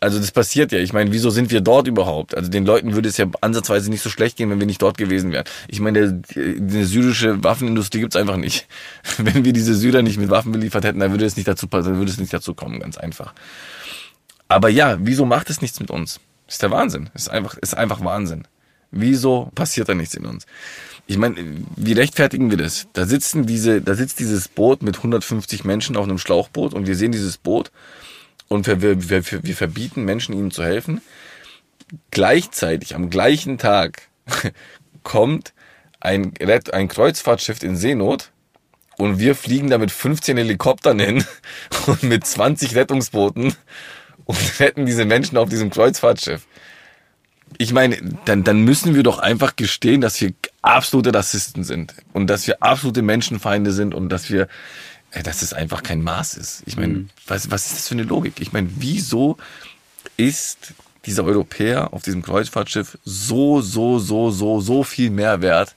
[0.00, 0.80] Also das passiert ja.
[0.80, 2.36] Ich meine, wieso sind wir dort überhaupt?
[2.36, 4.98] Also den Leuten würde es ja ansatzweise nicht so schlecht gehen, wenn wir nicht dort
[4.98, 5.44] gewesen wären.
[5.68, 8.66] Ich meine, die syrische Waffenindustrie gibt's einfach nicht.
[9.18, 11.96] Wenn wir diese Syrer nicht mit Waffen beliefert hätten, dann würde es nicht dazu, dann
[11.96, 13.32] würde es nicht dazu kommen, ganz einfach.
[14.48, 16.20] Aber ja, wieso macht es nichts mit uns?
[16.46, 17.08] Ist der Wahnsinn.
[17.14, 18.46] Ist einfach, ist einfach Wahnsinn.
[18.90, 20.46] Wieso passiert da nichts in uns?
[21.06, 21.36] Ich meine,
[21.76, 22.86] wie rechtfertigen wir das?
[22.94, 26.96] Da sitzen diese, da sitzt dieses Boot mit 150 Menschen auf einem Schlauchboot und wir
[26.96, 27.70] sehen dieses Boot
[28.48, 31.02] und wir, wir, wir, wir verbieten Menschen, ihnen zu helfen.
[32.10, 34.08] Gleichzeitig, am gleichen Tag,
[35.02, 35.52] kommt
[36.00, 36.32] ein,
[36.72, 38.30] ein Kreuzfahrtschiff in Seenot
[38.96, 41.24] und wir fliegen da mit 15 Helikoptern hin
[41.86, 43.54] und mit 20 Rettungsbooten
[44.24, 46.46] und retten diese Menschen auf diesem Kreuzfahrtschiff.
[47.58, 50.32] Ich meine, dann, dann müssen wir doch einfach gestehen, dass wir
[50.64, 54.48] absolute Rassisten sind und dass wir absolute Menschenfeinde sind und dass wir,
[55.10, 56.62] äh, dass es einfach kein Maß ist.
[56.66, 58.40] Ich meine, was, was ist das für eine Logik?
[58.40, 59.36] Ich meine, wieso
[60.16, 60.74] ist
[61.06, 65.74] dieser Europäer auf diesem Kreuzfahrtschiff so, so, so, so, so viel mehr wert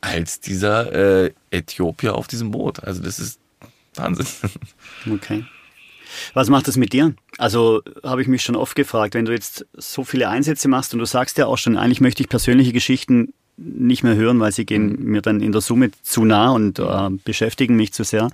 [0.00, 2.82] als dieser äh, Äthiopier auf diesem Boot?
[2.82, 3.38] Also das ist
[3.94, 4.26] Wahnsinn.
[5.10, 5.44] Okay.
[6.32, 7.14] Was macht das mit dir?
[7.36, 11.00] Also habe ich mich schon oft gefragt, wenn du jetzt so viele Einsätze machst und
[11.00, 14.64] du sagst ja auch schon, eigentlich möchte ich persönliche Geschichten nicht mehr hören, weil sie
[14.64, 18.30] gehen mir dann in der Summe zu nah und äh, beschäftigen mich zu sehr.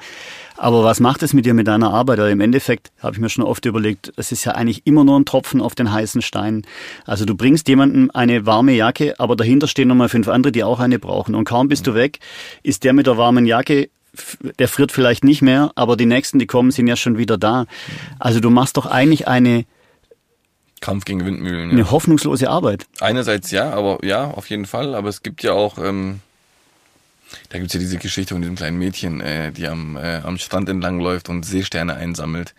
[0.56, 2.18] Aber was macht es mit dir mit deiner Arbeit?
[2.18, 5.18] Oder Im Endeffekt habe ich mir schon oft überlegt, es ist ja eigentlich immer nur
[5.18, 6.62] ein Tropfen auf den heißen Stein.
[7.06, 10.78] Also du bringst jemandem eine warme Jacke, aber dahinter stehen nochmal fünf andere, die auch
[10.78, 11.34] eine brauchen.
[11.34, 12.20] Und kaum bist du weg,
[12.62, 13.88] ist der mit der warmen Jacke
[14.58, 17.66] der friert vielleicht nicht mehr, aber die nächsten, die kommen, sind ja schon wieder da.
[18.18, 19.64] Also du machst doch eigentlich eine,
[20.85, 21.70] Kampf gegen Windmühlen.
[21.70, 21.77] Ja.
[21.77, 22.85] eine hoffnungslose Arbeit.
[23.01, 24.94] Einerseits ja, aber ja, auf jeden Fall.
[24.94, 26.20] Aber es gibt ja auch, ähm,
[27.49, 30.68] da gibt's ja diese Geschichte von diesem kleinen Mädchen, äh, die am, äh, am Strand
[30.68, 32.55] entlang läuft und Seesterne einsammelt.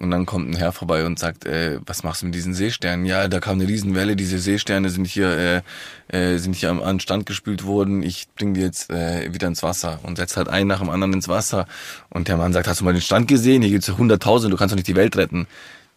[0.00, 3.06] Und dann kommt ein Herr vorbei und sagt, äh, was machst du mit diesen Seesternen?
[3.06, 5.62] Ja, da kam eine Riesenwelle, diese Seesterne sind hier,
[6.10, 9.32] äh, äh, sind hier am, an den Strand gespült worden, ich bring die jetzt äh,
[9.32, 11.66] wieder ins Wasser und setzt halt einen nach dem anderen ins Wasser.
[12.10, 13.62] Und der Mann sagt, hast du mal den Strand gesehen?
[13.62, 15.46] Hier gibt's ja hunderttausend, du kannst doch nicht die Welt retten.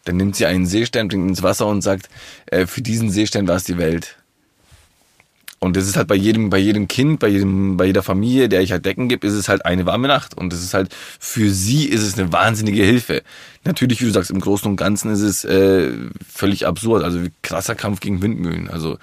[0.08, 2.08] Dann nimmt sie einen Seestern, bringt ihn ins Wasser und sagt,
[2.46, 4.16] äh, für diesen Seestern war es die Welt.
[5.58, 8.62] Und das ist halt bei jedem, bei jedem Kind, bei jedem, bei jeder Familie, der
[8.62, 10.34] ich halt Decken gebe, ist es halt eine warme Nacht.
[10.34, 13.22] Und das ist halt, für sie ist es eine wahnsinnige Hilfe.
[13.64, 15.92] Natürlich, wie du sagst, im Großen und Ganzen ist es äh,
[16.26, 17.04] völlig absurd.
[17.04, 18.70] Also krasser Kampf gegen Windmühlen.
[18.70, 18.98] Also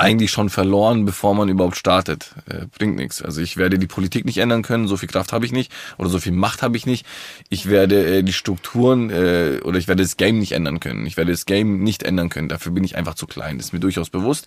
[0.00, 2.34] eigentlich schon verloren, bevor man überhaupt startet.
[2.48, 3.22] Äh, bringt nichts.
[3.22, 6.08] Also ich werde die Politik nicht ändern können, so viel Kraft habe ich nicht oder
[6.08, 7.06] so viel Macht habe ich nicht.
[7.48, 11.06] Ich werde äh, die Strukturen äh, oder ich werde das Game nicht ändern können.
[11.06, 12.48] Ich werde das Game nicht ändern können.
[12.48, 13.58] Dafür bin ich einfach zu klein.
[13.58, 14.46] Das ist mir durchaus bewusst.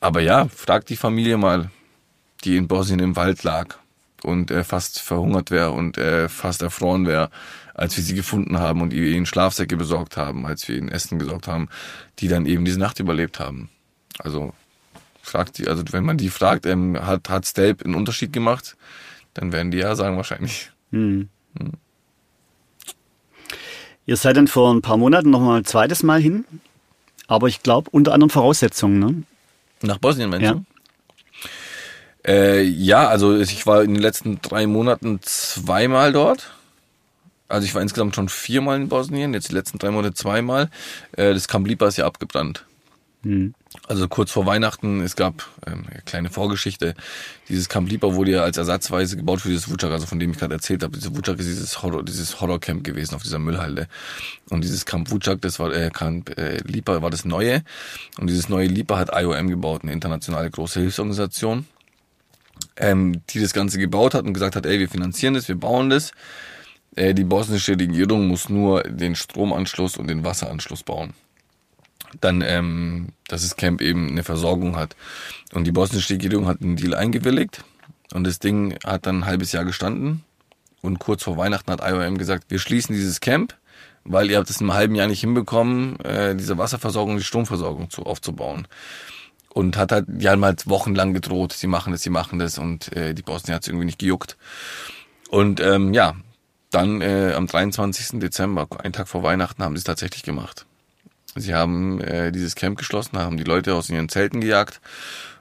[0.00, 1.70] Aber ja, frag die Familie mal,
[2.44, 3.76] die in Bosnien im Wald lag
[4.22, 7.30] und äh, fast verhungert wäre und äh, fast erfroren wäre,
[7.74, 11.48] als wir sie gefunden haben und ihnen Schlafsäcke besorgt haben, als wir ihnen Essen gesorgt
[11.48, 11.68] haben,
[12.18, 13.70] die dann eben diese Nacht überlebt haben.
[14.18, 14.52] Also
[15.22, 18.76] fragt die, also wenn man die fragt, ähm, hat, hat Stelp einen Unterschied gemacht,
[19.34, 20.70] dann werden die ja sagen wahrscheinlich.
[20.90, 21.28] Hm.
[21.58, 21.72] Hm.
[24.06, 26.44] Ihr seid dann vor ein paar Monaten noch mal ein zweites Mal hin,
[27.26, 29.22] aber ich glaube unter anderen Voraussetzungen, ne?
[29.82, 30.52] Nach Bosnien, meinst ja.
[30.54, 30.64] du?
[32.26, 36.52] Äh, ja, also ich war in den letzten drei Monaten zweimal dort.
[37.48, 40.70] Also ich war insgesamt schon viermal in Bosnien, jetzt die letzten drei Monate zweimal.
[41.12, 42.64] Äh, das Kamblipa ist ja abgebrannt.
[43.22, 43.54] Mhm.
[43.86, 46.94] Also kurz vor Weihnachten, es gab ähm, eine kleine Vorgeschichte.
[47.48, 50.38] Dieses Camp Lipa wurde ja als ersatzweise gebaut für dieses Wutschak, also von dem ich
[50.38, 50.96] gerade erzählt habe.
[50.96, 53.88] Dieses Wutschak ist dieses Horror, dieses Horrorcamp gewesen auf dieser Müllhalde.
[54.48, 57.62] Und dieses Camp Wutschak, das war äh, Camp äh, Lipa war das neue.
[58.18, 61.66] Und dieses neue Lipa hat IOM gebaut, eine internationale große Hilfsorganisation,
[62.76, 65.90] ähm, die das Ganze gebaut hat und gesagt hat, ey, wir finanzieren das, wir bauen
[65.90, 66.12] das.
[66.96, 71.12] Äh, die bosnische Regierung muss nur den Stromanschluss und den Wasseranschluss bauen
[72.20, 74.96] dann, ähm, dass das Camp eben eine Versorgung hat.
[75.52, 77.64] Und die bosnische Regierung hat einen Deal eingewilligt
[78.12, 80.24] und das Ding hat dann ein halbes Jahr gestanden.
[80.82, 83.54] Und kurz vor Weihnachten hat IOM gesagt, wir schließen dieses Camp,
[84.04, 87.90] weil ihr habt es in einem halben Jahr nicht hinbekommen, äh, diese Wasserversorgung, die Stromversorgung
[87.90, 88.66] zu, aufzubauen.
[89.52, 92.94] Und hat halt, die haben halt wochenlang gedroht, sie machen das, sie machen das und
[92.96, 94.36] äh, die Bosnien hat es irgendwie nicht gejuckt.
[95.28, 96.14] Und ähm, ja,
[96.70, 98.20] dann äh, am 23.
[98.20, 100.66] Dezember, einen Tag vor Weihnachten, haben sie es tatsächlich gemacht.
[101.36, 104.80] Sie haben äh, dieses Camp geschlossen, haben die Leute aus ihren Zelten gejagt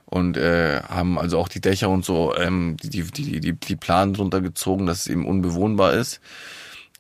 [0.06, 3.75] und äh, haben also auch die Dächer und so, ähm, die, die, die, die, die
[3.75, 6.19] Planen drunter gezogen, dass es eben unbewohnbar ist.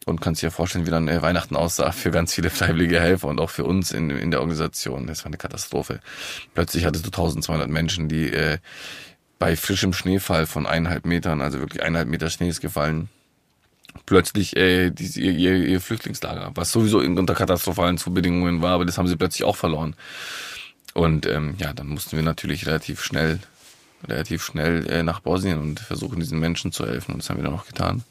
[0.05, 3.39] Und kannst dir vorstellen, wie dann äh, Weihnachten aussah für ganz viele freiwillige Helfer und
[3.39, 5.07] auch für uns in, in der Organisation.
[5.07, 5.99] Das war eine Katastrophe.
[6.53, 8.57] Plötzlich hattest du 1200 Menschen, die äh,
[9.39, 13.09] bei frischem Schneefall von eineinhalb Metern, also wirklich eineinhalb Meter Schnee ist gefallen,
[14.05, 19.07] plötzlich äh, die, ihr, ihr Flüchtlingslager, was sowieso unter katastrophalen Zubedingungen war, aber das haben
[19.07, 19.95] sie plötzlich auch verloren.
[20.93, 23.39] Und ähm, ja, dann mussten wir natürlich relativ schnell,
[24.07, 27.13] relativ schnell äh, nach Bosnien und versuchen, diesen Menschen zu helfen.
[27.13, 28.03] Und das haben wir dann auch getan.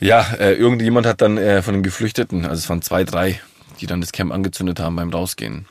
[0.00, 3.40] Ja, äh, irgendjemand hat dann äh, von den Geflüchteten, also es waren zwei, drei,
[3.80, 5.66] die dann das Camp angezündet haben beim Rausgehen.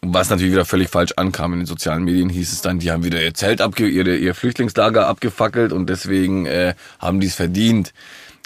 [0.00, 3.04] Was natürlich wieder völlig falsch ankam in den sozialen Medien, hieß es dann, die haben
[3.04, 7.92] wieder ihr Zelt abge ihre, ihr Flüchtlingslager abgefackelt und deswegen äh, haben die es verdient.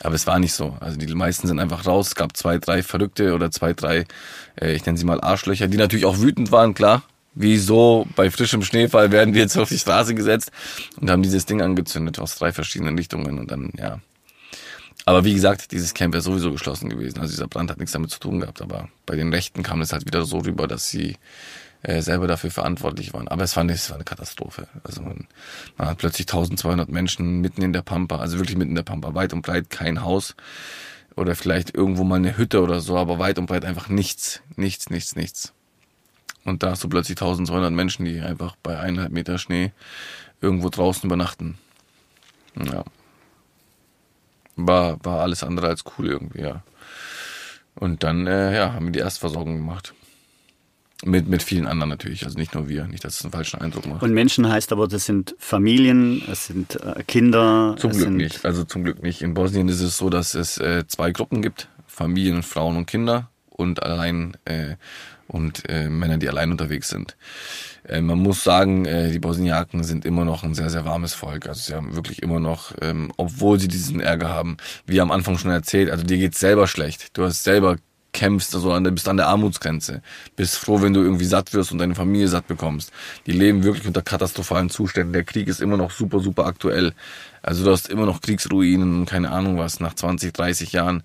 [0.02, 0.76] Aber es war nicht so.
[0.80, 2.08] Also die meisten sind einfach raus.
[2.08, 4.04] Es gab zwei, drei Verrückte oder zwei, drei,
[4.60, 7.02] äh, ich nenne sie mal Arschlöcher, die natürlich auch wütend waren, klar.
[7.34, 10.52] Wieso bei frischem Schneefall werden die jetzt auf die Straße gesetzt
[10.98, 13.98] und haben dieses Ding angezündet aus drei verschiedenen Richtungen und dann, ja,
[15.08, 17.20] aber wie gesagt, dieses Camp wäre sowieso geschlossen gewesen.
[17.20, 18.60] Also dieser Brand hat nichts damit zu tun gehabt.
[18.60, 21.16] Aber bei den Rechten kam es halt wieder so rüber, dass sie
[21.82, 23.28] äh, selber dafür verantwortlich waren.
[23.28, 24.66] Aber es war, nicht, es war eine Katastrophe.
[24.82, 25.28] Also man,
[25.78, 29.14] man hat plötzlich 1200 Menschen mitten in der Pampa, also wirklich mitten in der Pampa,
[29.14, 30.34] weit und breit kein Haus
[31.14, 34.90] oder vielleicht irgendwo mal eine Hütte oder so, aber weit und breit einfach nichts, nichts,
[34.90, 35.52] nichts, nichts.
[36.44, 39.70] Und da hast du plötzlich 1200 Menschen, die einfach bei eineinhalb Meter Schnee
[40.40, 41.58] irgendwo draußen übernachten.
[42.56, 42.84] Ja
[44.56, 46.62] war, war alles andere als cool irgendwie, ja.
[47.74, 49.94] Und dann, äh, ja, haben wir die Erstversorgung gemacht.
[51.04, 53.86] Mit, mit vielen anderen natürlich, also nicht nur wir, nicht, dass es einen falschen Eindruck
[53.86, 54.02] macht.
[54.02, 57.76] Und Menschen heißt aber, das sind Familien, es sind äh, Kinder.
[57.78, 59.20] Zum Glück nicht, also zum Glück nicht.
[59.20, 63.28] In Bosnien ist es so, dass es äh, zwei Gruppen gibt, Familien, Frauen und Kinder
[63.50, 64.76] und allein äh,
[65.28, 67.16] und äh, Männer, die allein unterwegs sind.
[67.88, 71.48] Äh, man muss sagen, äh, die Bosniaken sind immer noch ein sehr, sehr warmes Volk.
[71.48, 75.38] Also sie haben wirklich immer noch, ähm, obwohl sie diesen Ärger haben, wie am Anfang
[75.38, 77.16] schon erzählt, also dir geht's selber schlecht.
[77.16, 77.76] Du hast selber
[78.12, 80.02] kämpfst, also an der, bist an der Armutsgrenze.
[80.36, 82.90] Bist froh, wenn du irgendwie satt wirst und deine Familie satt bekommst.
[83.26, 85.12] Die leben wirklich unter katastrophalen Zuständen.
[85.12, 86.94] Der Krieg ist immer noch super, super aktuell.
[87.42, 91.02] Also du hast immer noch Kriegsruinen und keine Ahnung was nach 20, 30 Jahren.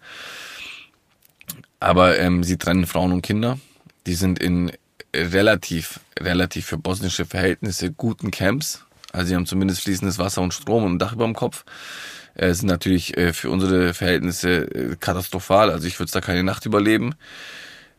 [1.80, 3.60] Aber ähm, sie trennen Frauen und Kinder.
[4.08, 4.72] Die sind in
[5.15, 8.86] relativ, relativ für bosnische Verhältnisse guten Camps.
[9.12, 11.65] Also sie haben zumindest fließendes Wasser und Strom und ein Dach über dem Kopf.
[12.36, 15.69] Äh, sind natürlich äh, für unsere Verhältnisse äh, katastrophal.
[15.69, 17.15] Also ich würde da keine Nacht überleben.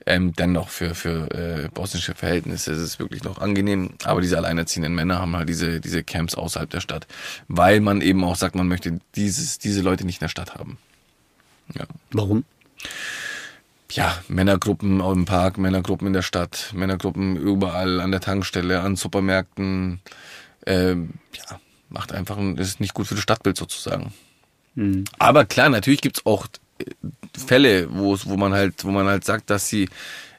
[0.05, 3.95] Ähm, dennoch für, für äh, bosnische Verhältnisse ist es wirklich noch angenehm.
[4.05, 7.07] Aber diese alleinerziehenden Männer haben halt diese, diese Camps außerhalb der Stadt.
[7.47, 10.79] Weil man eben auch sagt, man möchte dieses, diese Leute nicht in der Stadt haben.
[11.75, 11.85] Ja.
[12.11, 12.45] Warum?
[13.95, 20.01] Ja, Männergruppen im Park, Männergruppen in der Stadt, Männergruppen überall an der Tankstelle, an Supermärkten.
[20.65, 24.15] Ähm, ja, macht einfach, ist nicht gut für das Stadtbild sozusagen.
[24.75, 25.05] Mhm.
[25.19, 26.47] Aber klar, natürlich gibt's auch
[27.37, 29.89] Fälle, wo es, wo man halt, wo man halt sagt, dass sie,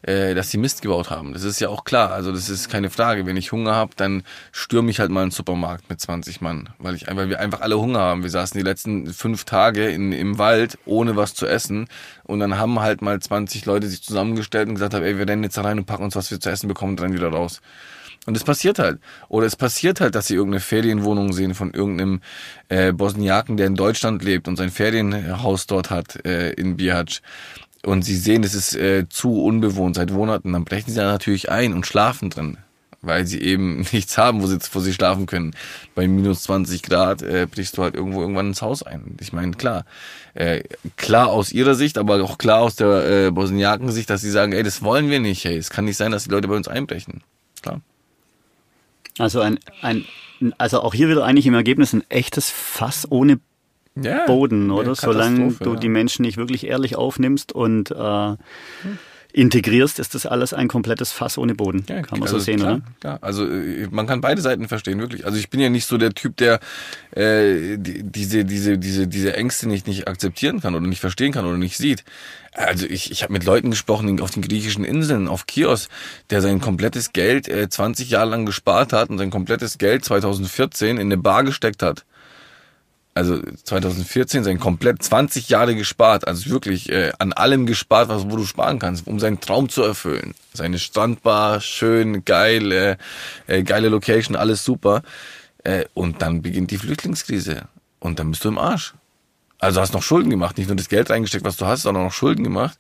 [0.04, 1.34] äh, dass sie Mist gebaut haben.
[1.34, 2.12] Das ist ja auch klar.
[2.12, 3.26] Also das ist keine Frage.
[3.26, 6.96] Wenn ich Hunger habe, dann stürme ich halt mal einen Supermarkt mit 20 Mann, weil
[6.96, 8.24] ich weil wir einfach alle Hunger haben.
[8.24, 11.88] Wir saßen die letzten fünf Tage in, im Wald ohne was zu essen
[12.24, 15.44] und dann haben halt mal 20 Leute sich zusammengestellt und gesagt haben, ey, wir rennen
[15.44, 17.62] jetzt rein und packen uns was wir zu essen bekommen und rennen wieder raus.
[18.26, 19.00] Und es passiert halt.
[19.28, 22.22] Oder es passiert halt, dass sie irgendeine Ferienwohnung sehen von irgendeinem
[22.70, 27.20] äh, Bosniaken, der in Deutschland lebt und sein Ferienhaus dort hat, äh, in Bihac.
[27.86, 30.54] Und sie sehen, es ist äh, zu unbewohnt seit Monaten.
[30.54, 32.58] Dann brechen sie da natürlich ein und schlafen drin.
[33.02, 35.54] Weil sie eben nichts haben, wo sie, wo sie schlafen können.
[35.94, 39.18] Bei minus 20 Grad äh, brichst du halt irgendwo irgendwann ins Haus ein.
[39.20, 39.86] Ich meine, klar.
[40.34, 40.64] Äh,
[40.96, 44.64] klar aus ihrer Sicht, aber auch klar aus der äh, Bosniaken-Sicht, dass sie sagen, ey,
[44.64, 45.58] das wollen wir nicht, hey.
[45.58, 47.22] Es kann nicht sein, dass die Leute bei uns einbrechen.
[47.62, 47.82] Klar.
[49.18, 50.06] Also ein, ein,
[50.58, 53.40] also auch hier wieder eigentlich im Ergebnis ein echtes Fass ohne
[53.96, 54.96] ja, Boden, oder?
[54.96, 55.80] Solange du ja.
[55.80, 58.36] die Menschen nicht wirklich ehrlich aufnimmst und äh,
[59.34, 61.84] integrierst, ist das alles ein komplettes Fass ohne Boden.
[61.90, 62.84] Ja, kann man also so sehen, klar, oder?
[63.04, 65.26] Ja, also äh, man kann beide Seiten verstehen, wirklich.
[65.26, 66.60] Also ich bin ja nicht so der Typ, der
[67.12, 71.46] äh, die, diese, diese, diese, diese Ängste nicht, nicht akzeptieren kann oder nicht verstehen kann
[71.46, 72.04] oder nicht sieht.
[72.54, 75.90] Also ich, ich habe mit Leuten gesprochen auf den griechischen Inseln, auf Kios,
[76.30, 80.98] der sein komplettes Geld äh, 20 Jahre lang gespart hat und sein komplettes Geld 2014
[80.98, 82.06] in eine Bar gesteckt hat.
[83.16, 88.38] Also 2014 sein komplett 20 Jahre gespart, also wirklich äh, an allem gespart, was wo
[88.38, 90.34] du sparen kannst, um seinen Traum zu erfüllen.
[90.54, 92.98] Seine Strandbar, schön, geil, äh,
[93.46, 95.04] äh, geile Location, alles super.
[95.64, 97.68] Äh, und dann beginnt die Flüchtlingskrise
[98.00, 98.96] und dann bist du im Arsch.
[99.60, 102.12] Also hast noch Schulden gemacht, nicht nur das Geld reingesteckt, was du hast, sondern noch
[102.12, 102.78] Schulden gemacht.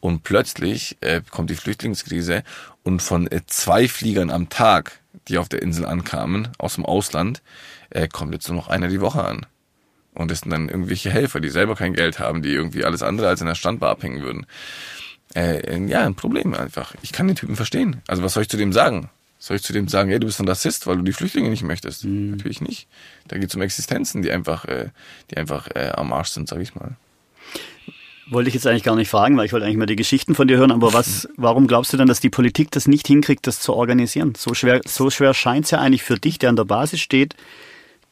[0.00, 2.42] Und plötzlich äh, kommt die Flüchtlingskrise
[2.82, 7.40] und von äh, zwei Fliegern am Tag, die auf der Insel ankamen, aus dem Ausland,
[7.90, 9.46] äh, kommt jetzt nur noch einer die Woche an.
[10.14, 13.28] Und das sind dann irgendwelche Helfer, die selber kein Geld haben, die irgendwie alles andere
[13.28, 14.46] als in der Standbar abhängen würden.
[15.34, 16.94] Äh, ja, ein Problem einfach.
[17.02, 18.02] Ich kann den Typen verstehen.
[18.08, 19.08] Also was soll ich zu dem sagen?
[19.38, 21.62] Soll ich zu dem sagen, hey, du bist ein Rassist, weil du die Flüchtlinge nicht
[21.62, 22.04] möchtest?
[22.04, 22.32] Mhm.
[22.32, 22.88] Natürlich nicht.
[23.28, 24.88] Da geht es um Existenzen, die einfach, äh,
[25.30, 26.96] die einfach äh, am Arsch sind, sag ich mal.
[28.28, 30.46] Wollte ich jetzt eigentlich gar nicht fragen, weil ich wollte eigentlich mal die Geschichten von
[30.46, 33.60] dir hören, aber was, warum glaubst du denn, dass die Politik das nicht hinkriegt, das
[33.60, 34.34] zu organisieren?
[34.36, 37.34] So schwer, so schwer scheint es ja eigentlich für dich, der an der Basis steht,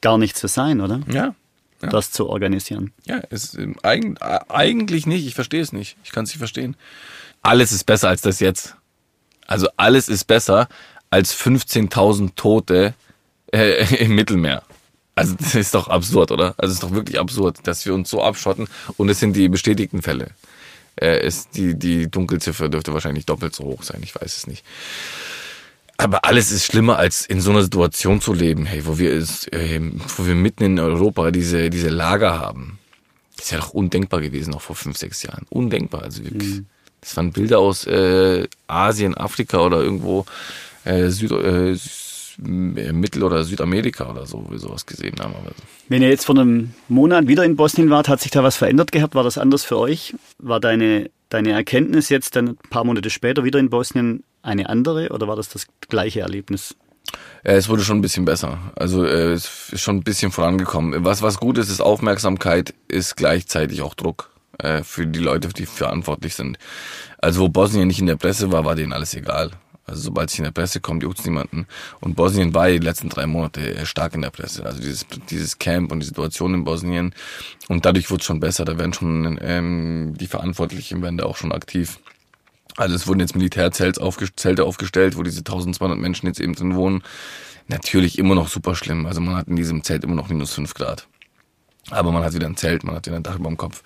[0.00, 1.02] gar nicht zu sein, oder?
[1.12, 1.34] Ja.
[1.82, 1.88] Ja.
[1.88, 2.92] Das zu organisieren.
[3.04, 5.26] Ja, es, ähm, eigentlich nicht.
[5.26, 5.96] Ich verstehe es nicht.
[6.04, 6.76] Ich kann es nicht verstehen.
[7.42, 8.74] Alles ist besser als das jetzt.
[9.46, 10.68] Also alles ist besser
[11.10, 12.94] als 15.000 Tote
[13.52, 14.62] äh, im Mittelmeer.
[15.14, 16.54] Also das ist doch absurd, oder?
[16.58, 19.48] Also es ist doch wirklich absurd, dass wir uns so abschotten und es sind die
[19.48, 20.28] bestätigten Fälle.
[21.00, 24.64] Äh, ist die, die Dunkelziffer dürfte wahrscheinlich doppelt so hoch sein, ich weiß es nicht.
[26.00, 29.52] Aber alles ist schlimmer, als in so einer Situation zu leben, hey, wo wir, ist,
[29.52, 29.80] äh,
[30.16, 32.78] wo wir mitten in Europa diese, diese Lager haben.
[33.36, 35.44] Das ist ja doch undenkbar gewesen, noch vor fünf, sechs Jahren.
[35.50, 36.02] Undenkbar.
[36.02, 36.56] Also wirklich.
[36.56, 36.66] Mhm.
[37.00, 40.24] Das waren Bilder aus äh, Asien, Afrika oder irgendwo
[40.84, 41.76] äh, Süd, äh,
[42.40, 45.34] Mittel- oder Südamerika oder so, wo wir sowas gesehen haben.
[45.34, 45.50] Aber
[45.88, 48.92] Wenn ihr jetzt vor einem Monat wieder in Bosnien wart, hat sich da was verändert
[48.92, 49.16] gehabt?
[49.16, 50.14] War das anders für euch?
[50.38, 55.10] War deine, deine Erkenntnis jetzt dann ein paar Monate später wieder in Bosnien eine andere
[55.10, 56.76] oder war das das gleiche Erlebnis?
[57.44, 58.58] Es wurde schon ein bisschen besser.
[58.76, 61.04] Also äh, es ist schon ein bisschen vorangekommen.
[61.04, 65.66] Was, was gut ist, ist Aufmerksamkeit, ist gleichzeitig auch Druck äh, für die Leute, die
[65.66, 66.58] verantwortlich sind.
[67.18, 69.52] Also wo Bosnien nicht in der Presse war, war denen alles egal.
[69.86, 71.66] Also sobald es in der Presse kommt, juckt niemanden.
[72.00, 74.66] Und Bosnien war die letzten drei Monate stark in der Presse.
[74.66, 77.14] Also dieses, dieses Camp und die Situation in Bosnien.
[77.68, 78.66] Und dadurch wurde es schon besser.
[78.66, 82.00] Da werden schon ähm, die Verantwortlichen werden da auch schon aktiv.
[82.78, 87.02] Also es wurden jetzt Militärzelte aufgestellt, wo diese 1200 Menschen jetzt eben drin wohnen.
[87.66, 89.06] Natürlich immer noch super schlimm.
[89.06, 91.08] Also man hat in diesem Zelt immer noch minus fünf Grad.
[91.90, 93.82] Aber man hat wieder ein Zelt, man hat wieder ein Dach über dem Kopf.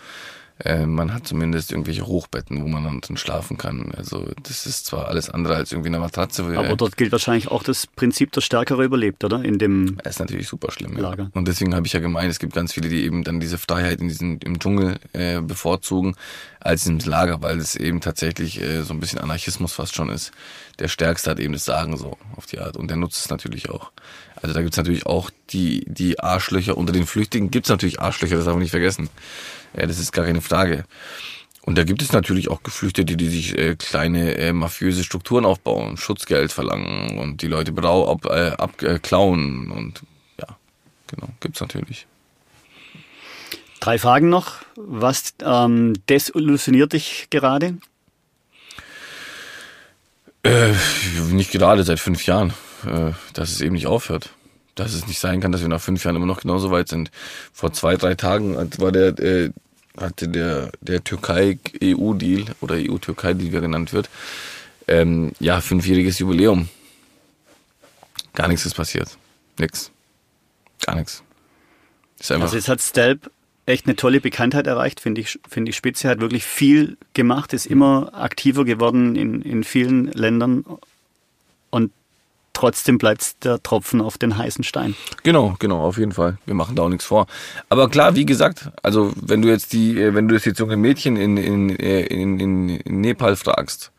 [0.59, 3.93] Äh, man hat zumindest irgendwelche Hochbetten, wo man dann schlafen kann.
[3.97, 6.45] Also das ist zwar alles andere als irgendwie eine Matratze.
[6.57, 9.45] Aber dort gilt wahrscheinlich auch das Prinzip, der Stärkere überlebt, oder?
[9.45, 10.97] In dem das ist natürlich super schlimm.
[10.97, 11.25] Lager.
[11.25, 11.31] Ja.
[11.35, 14.01] Und deswegen habe ich ja gemeint, es gibt ganz viele, die eben dann diese Freiheit
[14.01, 16.15] in diesem im Dschungel äh, bevorzugen
[16.61, 20.33] als im Lager, weil es eben tatsächlich äh, so ein bisschen Anarchismus fast schon ist.
[20.79, 23.69] Der Stärkste hat eben das Sagen so auf die Art und der nutzt es natürlich
[23.71, 23.91] auch.
[24.37, 27.51] Also da gibt's natürlich auch die, die Arschlöcher unter den Flüchtlingen.
[27.51, 29.09] Gibt's natürlich Arschlöcher, das darf man nicht vergessen.
[29.77, 30.85] Ja, das ist gar keine Frage.
[31.65, 35.97] Und da gibt es natürlich auch Geflüchtete, die sich äh, kleine äh, mafiöse Strukturen aufbauen,
[35.97, 40.03] Schutzgeld verlangen und die Leute brau ab, äh, abklauen und
[40.41, 40.57] ja,
[41.07, 42.07] genau, gibt's natürlich.
[43.79, 44.57] Drei Fragen noch.
[44.77, 47.79] Was ähm, desillusioniert dich gerade?
[50.45, 50.73] Äh,
[51.31, 52.53] nicht gerade seit fünf Jahren,
[52.87, 54.31] äh, dass es eben nicht aufhört.
[54.75, 57.11] Dass es nicht sein kann, dass wir nach fünf Jahren immer noch genauso weit sind.
[57.53, 59.51] Vor zwei, drei Tagen war der, äh,
[59.99, 64.09] hatte der, der Türkei-EU-Deal oder EU-Türkei-Deal, wie er genannt wird,
[64.89, 66.69] ähm, ja, fünfjähriges Jubiläum.
[68.35, 69.19] Gar nichts ist passiert.
[69.59, 69.91] Nix.
[70.85, 71.23] Gar nichts.
[72.29, 73.31] also jetzt hat Stelp
[73.67, 76.09] echt eine tolle Bekanntheit erreicht, finde ich, finde ich spitze.
[76.09, 80.65] Hat wirklich viel gemacht, ist immer aktiver geworden in, in vielen Ländern
[81.71, 81.93] und
[82.53, 84.95] trotzdem bleibt der Tropfen auf den heißen Stein.
[85.23, 86.39] Genau, genau, auf jeden Fall.
[86.47, 87.27] Wir machen da auch nichts vor.
[87.69, 91.17] Aber klar, wie gesagt, also wenn du jetzt die, äh, wenn du jetzt junge Mädchen
[91.17, 93.93] in, in, äh, in, in, in Nepal fragst,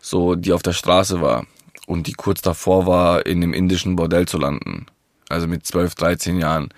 [0.00, 1.46] so die auf der Straße war
[1.86, 4.86] und die kurz davor war, in dem indischen Bordell zu landen,
[5.28, 6.68] also mit 12, 13 Jahren,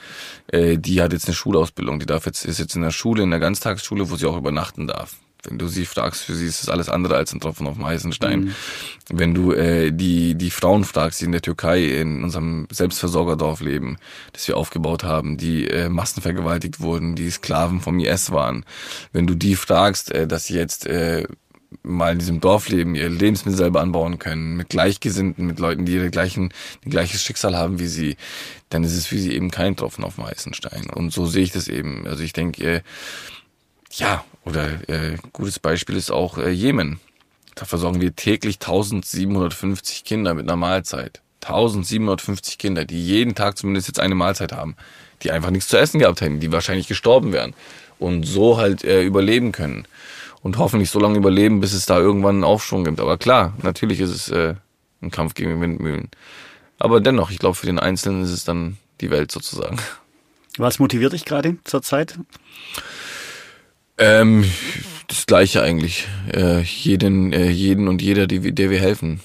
[0.49, 3.31] äh, die hat jetzt eine Schulausbildung, die darf jetzt, ist jetzt in der Schule, in
[3.31, 5.17] der Ganztagsschule, wo sie auch übernachten darf.
[5.49, 7.87] Wenn du sie fragst, für sie ist es alles andere als ein Tropfen auf dem
[7.87, 8.41] heißen Stein.
[8.41, 8.55] Mhm.
[9.11, 13.97] Wenn du äh, die, die Frauen fragst, die in der Türkei in unserem Selbstversorgerdorf leben,
[14.33, 18.65] das wir aufgebaut haben, die äh, massenvergewaltigt wurden, die Sklaven vom IS waren,
[19.13, 21.27] wenn du die fragst, äh, dass sie jetzt äh,
[21.83, 25.95] mal in diesem Dorf leben, ihr Lebensmittel selber anbauen können, mit Gleichgesinnten, mit Leuten, die
[25.95, 26.51] ihre gleichen,
[26.85, 28.17] ein gleiches Schicksal haben wie sie,
[28.71, 30.89] dann ist es für sie eben kein Tropfen auf dem heißen Stein.
[30.91, 32.07] Und so sehe ich das eben.
[32.07, 32.83] Also ich denke,
[33.93, 37.01] ja, oder äh, gutes Beispiel ist auch äh, Jemen.
[37.55, 41.21] Da versorgen wir täglich 1750 Kinder mit einer Mahlzeit.
[41.43, 44.77] 1750 Kinder, die jeden Tag zumindest jetzt eine Mahlzeit haben,
[45.23, 47.55] die einfach nichts zu essen gehabt hätten, die wahrscheinlich gestorben wären
[47.99, 49.87] und so halt äh, überleben können
[50.43, 53.01] und hoffentlich so lange überleben, bis es da irgendwann einen Aufschwung gibt.
[53.01, 54.55] Aber klar, natürlich ist es äh,
[55.03, 56.11] ein Kampf gegen Windmühlen.
[56.79, 59.79] Aber dennoch, ich glaube, für den Einzelnen ist es dann die Welt sozusagen.
[60.59, 62.19] Was motiviert dich gerade zur Zeit?
[63.99, 64.45] Ähm,
[65.09, 66.07] das Gleiche eigentlich.
[66.33, 69.21] Äh, jeden, äh, jeden und jeder, die, der wir helfen.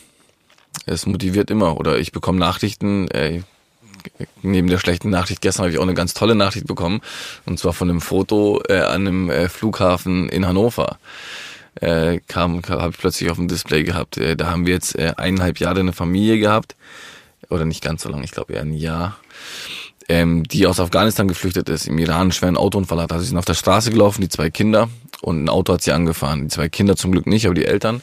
[0.86, 1.78] Es motiviert immer.
[1.78, 3.42] Oder ich bekomme Nachrichten, äh,
[4.42, 7.02] neben der schlechten Nachricht gestern habe ich auch eine ganz tolle Nachricht bekommen.
[7.46, 10.98] Und zwar von einem Foto äh, an einem äh, Flughafen in Hannover.
[11.76, 14.18] Äh, kam, kam habe ich plötzlich auf dem Display gehabt.
[14.18, 16.76] Äh, da haben wir jetzt äh, eineinhalb Jahre eine Familie gehabt.
[17.50, 19.18] Oder nicht ganz so lange, ich glaube eher ein Jahr.
[20.10, 23.14] Ähm, die aus Afghanistan geflüchtet ist, im Iran einen schweren Autounfall hat.
[23.14, 24.90] Also sie sind auf der Straße gelaufen, die zwei Kinder,
[25.22, 26.42] und ein Auto hat sie angefahren.
[26.42, 28.02] Die zwei Kinder zum Glück nicht, aber die Eltern.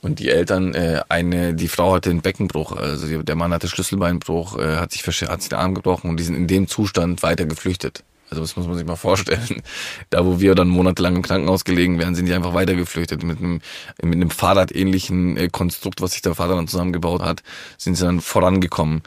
[0.00, 4.56] Und die Eltern, äh, eine, die Frau hatte einen Beckenbruch, also der Mann hatte Schlüsselbeinbruch,
[4.58, 7.46] äh, hat sich hat sich den Arm gebrochen und die sind in dem Zustand weiter
[7.46, 8.04] geflüchtet.
[8.30, 9.62] Also das muss man sich mal vorstellen.
[10.10, 13.38] Da, wo wir dann monatelang im Krankenhaus gelegen wären, sind die einfach weiter geflüchtet mit
[13.38, 13.60] einem
[14.02, 17.42] mit einem Fahrradähnlichen äh, Konstrukt, was sich der Vater dann zusammengebaut hat,
[17.76, 19.02] sind sie dann vorangekommen.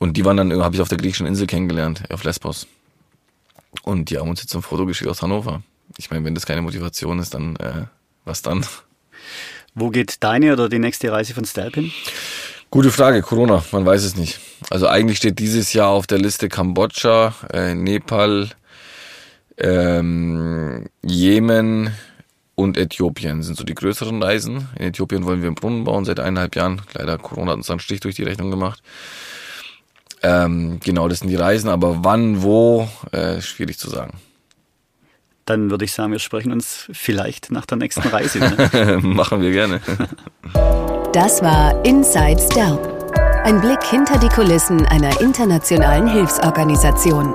[0.00, 2.66] Und die waren dann, habe ich auf der griechischen Insel kennengelernt, auf Lesbos.
[3.82, 5.62] Und die haben uns jetzt ein Foto geschickt aus Hannover.
[5.98, 7.84] Ich meine, wenn das keine Motivation ist, dann äh,
[8.24, 8.64] was dann?
[9.74, 11.92] Wo geht deine oder die nächste Reise von Stelp hin?
[12.70, 14.40] Gute Frage, Corona, man weiß es nicht.
[14.70, 18.48] Also eigentlich steht dieses Jahr auf der Liste Kambodscha, äh, Nepal,
[19.58, 21.92] ähm, Jemen
[22.54, 24.68] und Äthiopien sind so die größeren Reisen.
[24.76, 26.80] In Äthiopien wollen wir einen Brunnen bauen seit eineinhalb Jahren.
[26.94, 28.82] Leider Corona hat uns einen Stich durch die Rechnung gemacht.
[30.22, 34.20] Ähm, genau, das sind die Reisen, aber wann, wo, äh, schwierig zu sagen
[35.50, 38.38] dann würde ich sagen, wir sprechen uns vielleicht nach der nächsten Reise.
[38.38, 39.00] Ne?
[39.02, 39.80] Machen wir gerne.
[41.12, 42.80] Das war Inside Stelp.
[43.42, 47.34] Ein Blick hinter die Kulissen einer internationalen Hilfsorganisation.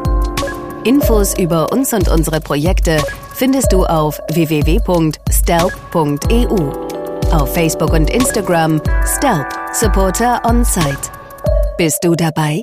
[0.85, 5.11] Infos über uns und unsere Projekte findest du auf www.stelp.eu.
[7.33, 8.81] Auf Facebook und Instagram
[9.17, 11.11] Stelp Supporter on Site.
[11.77, 12.61] Bist du dabei?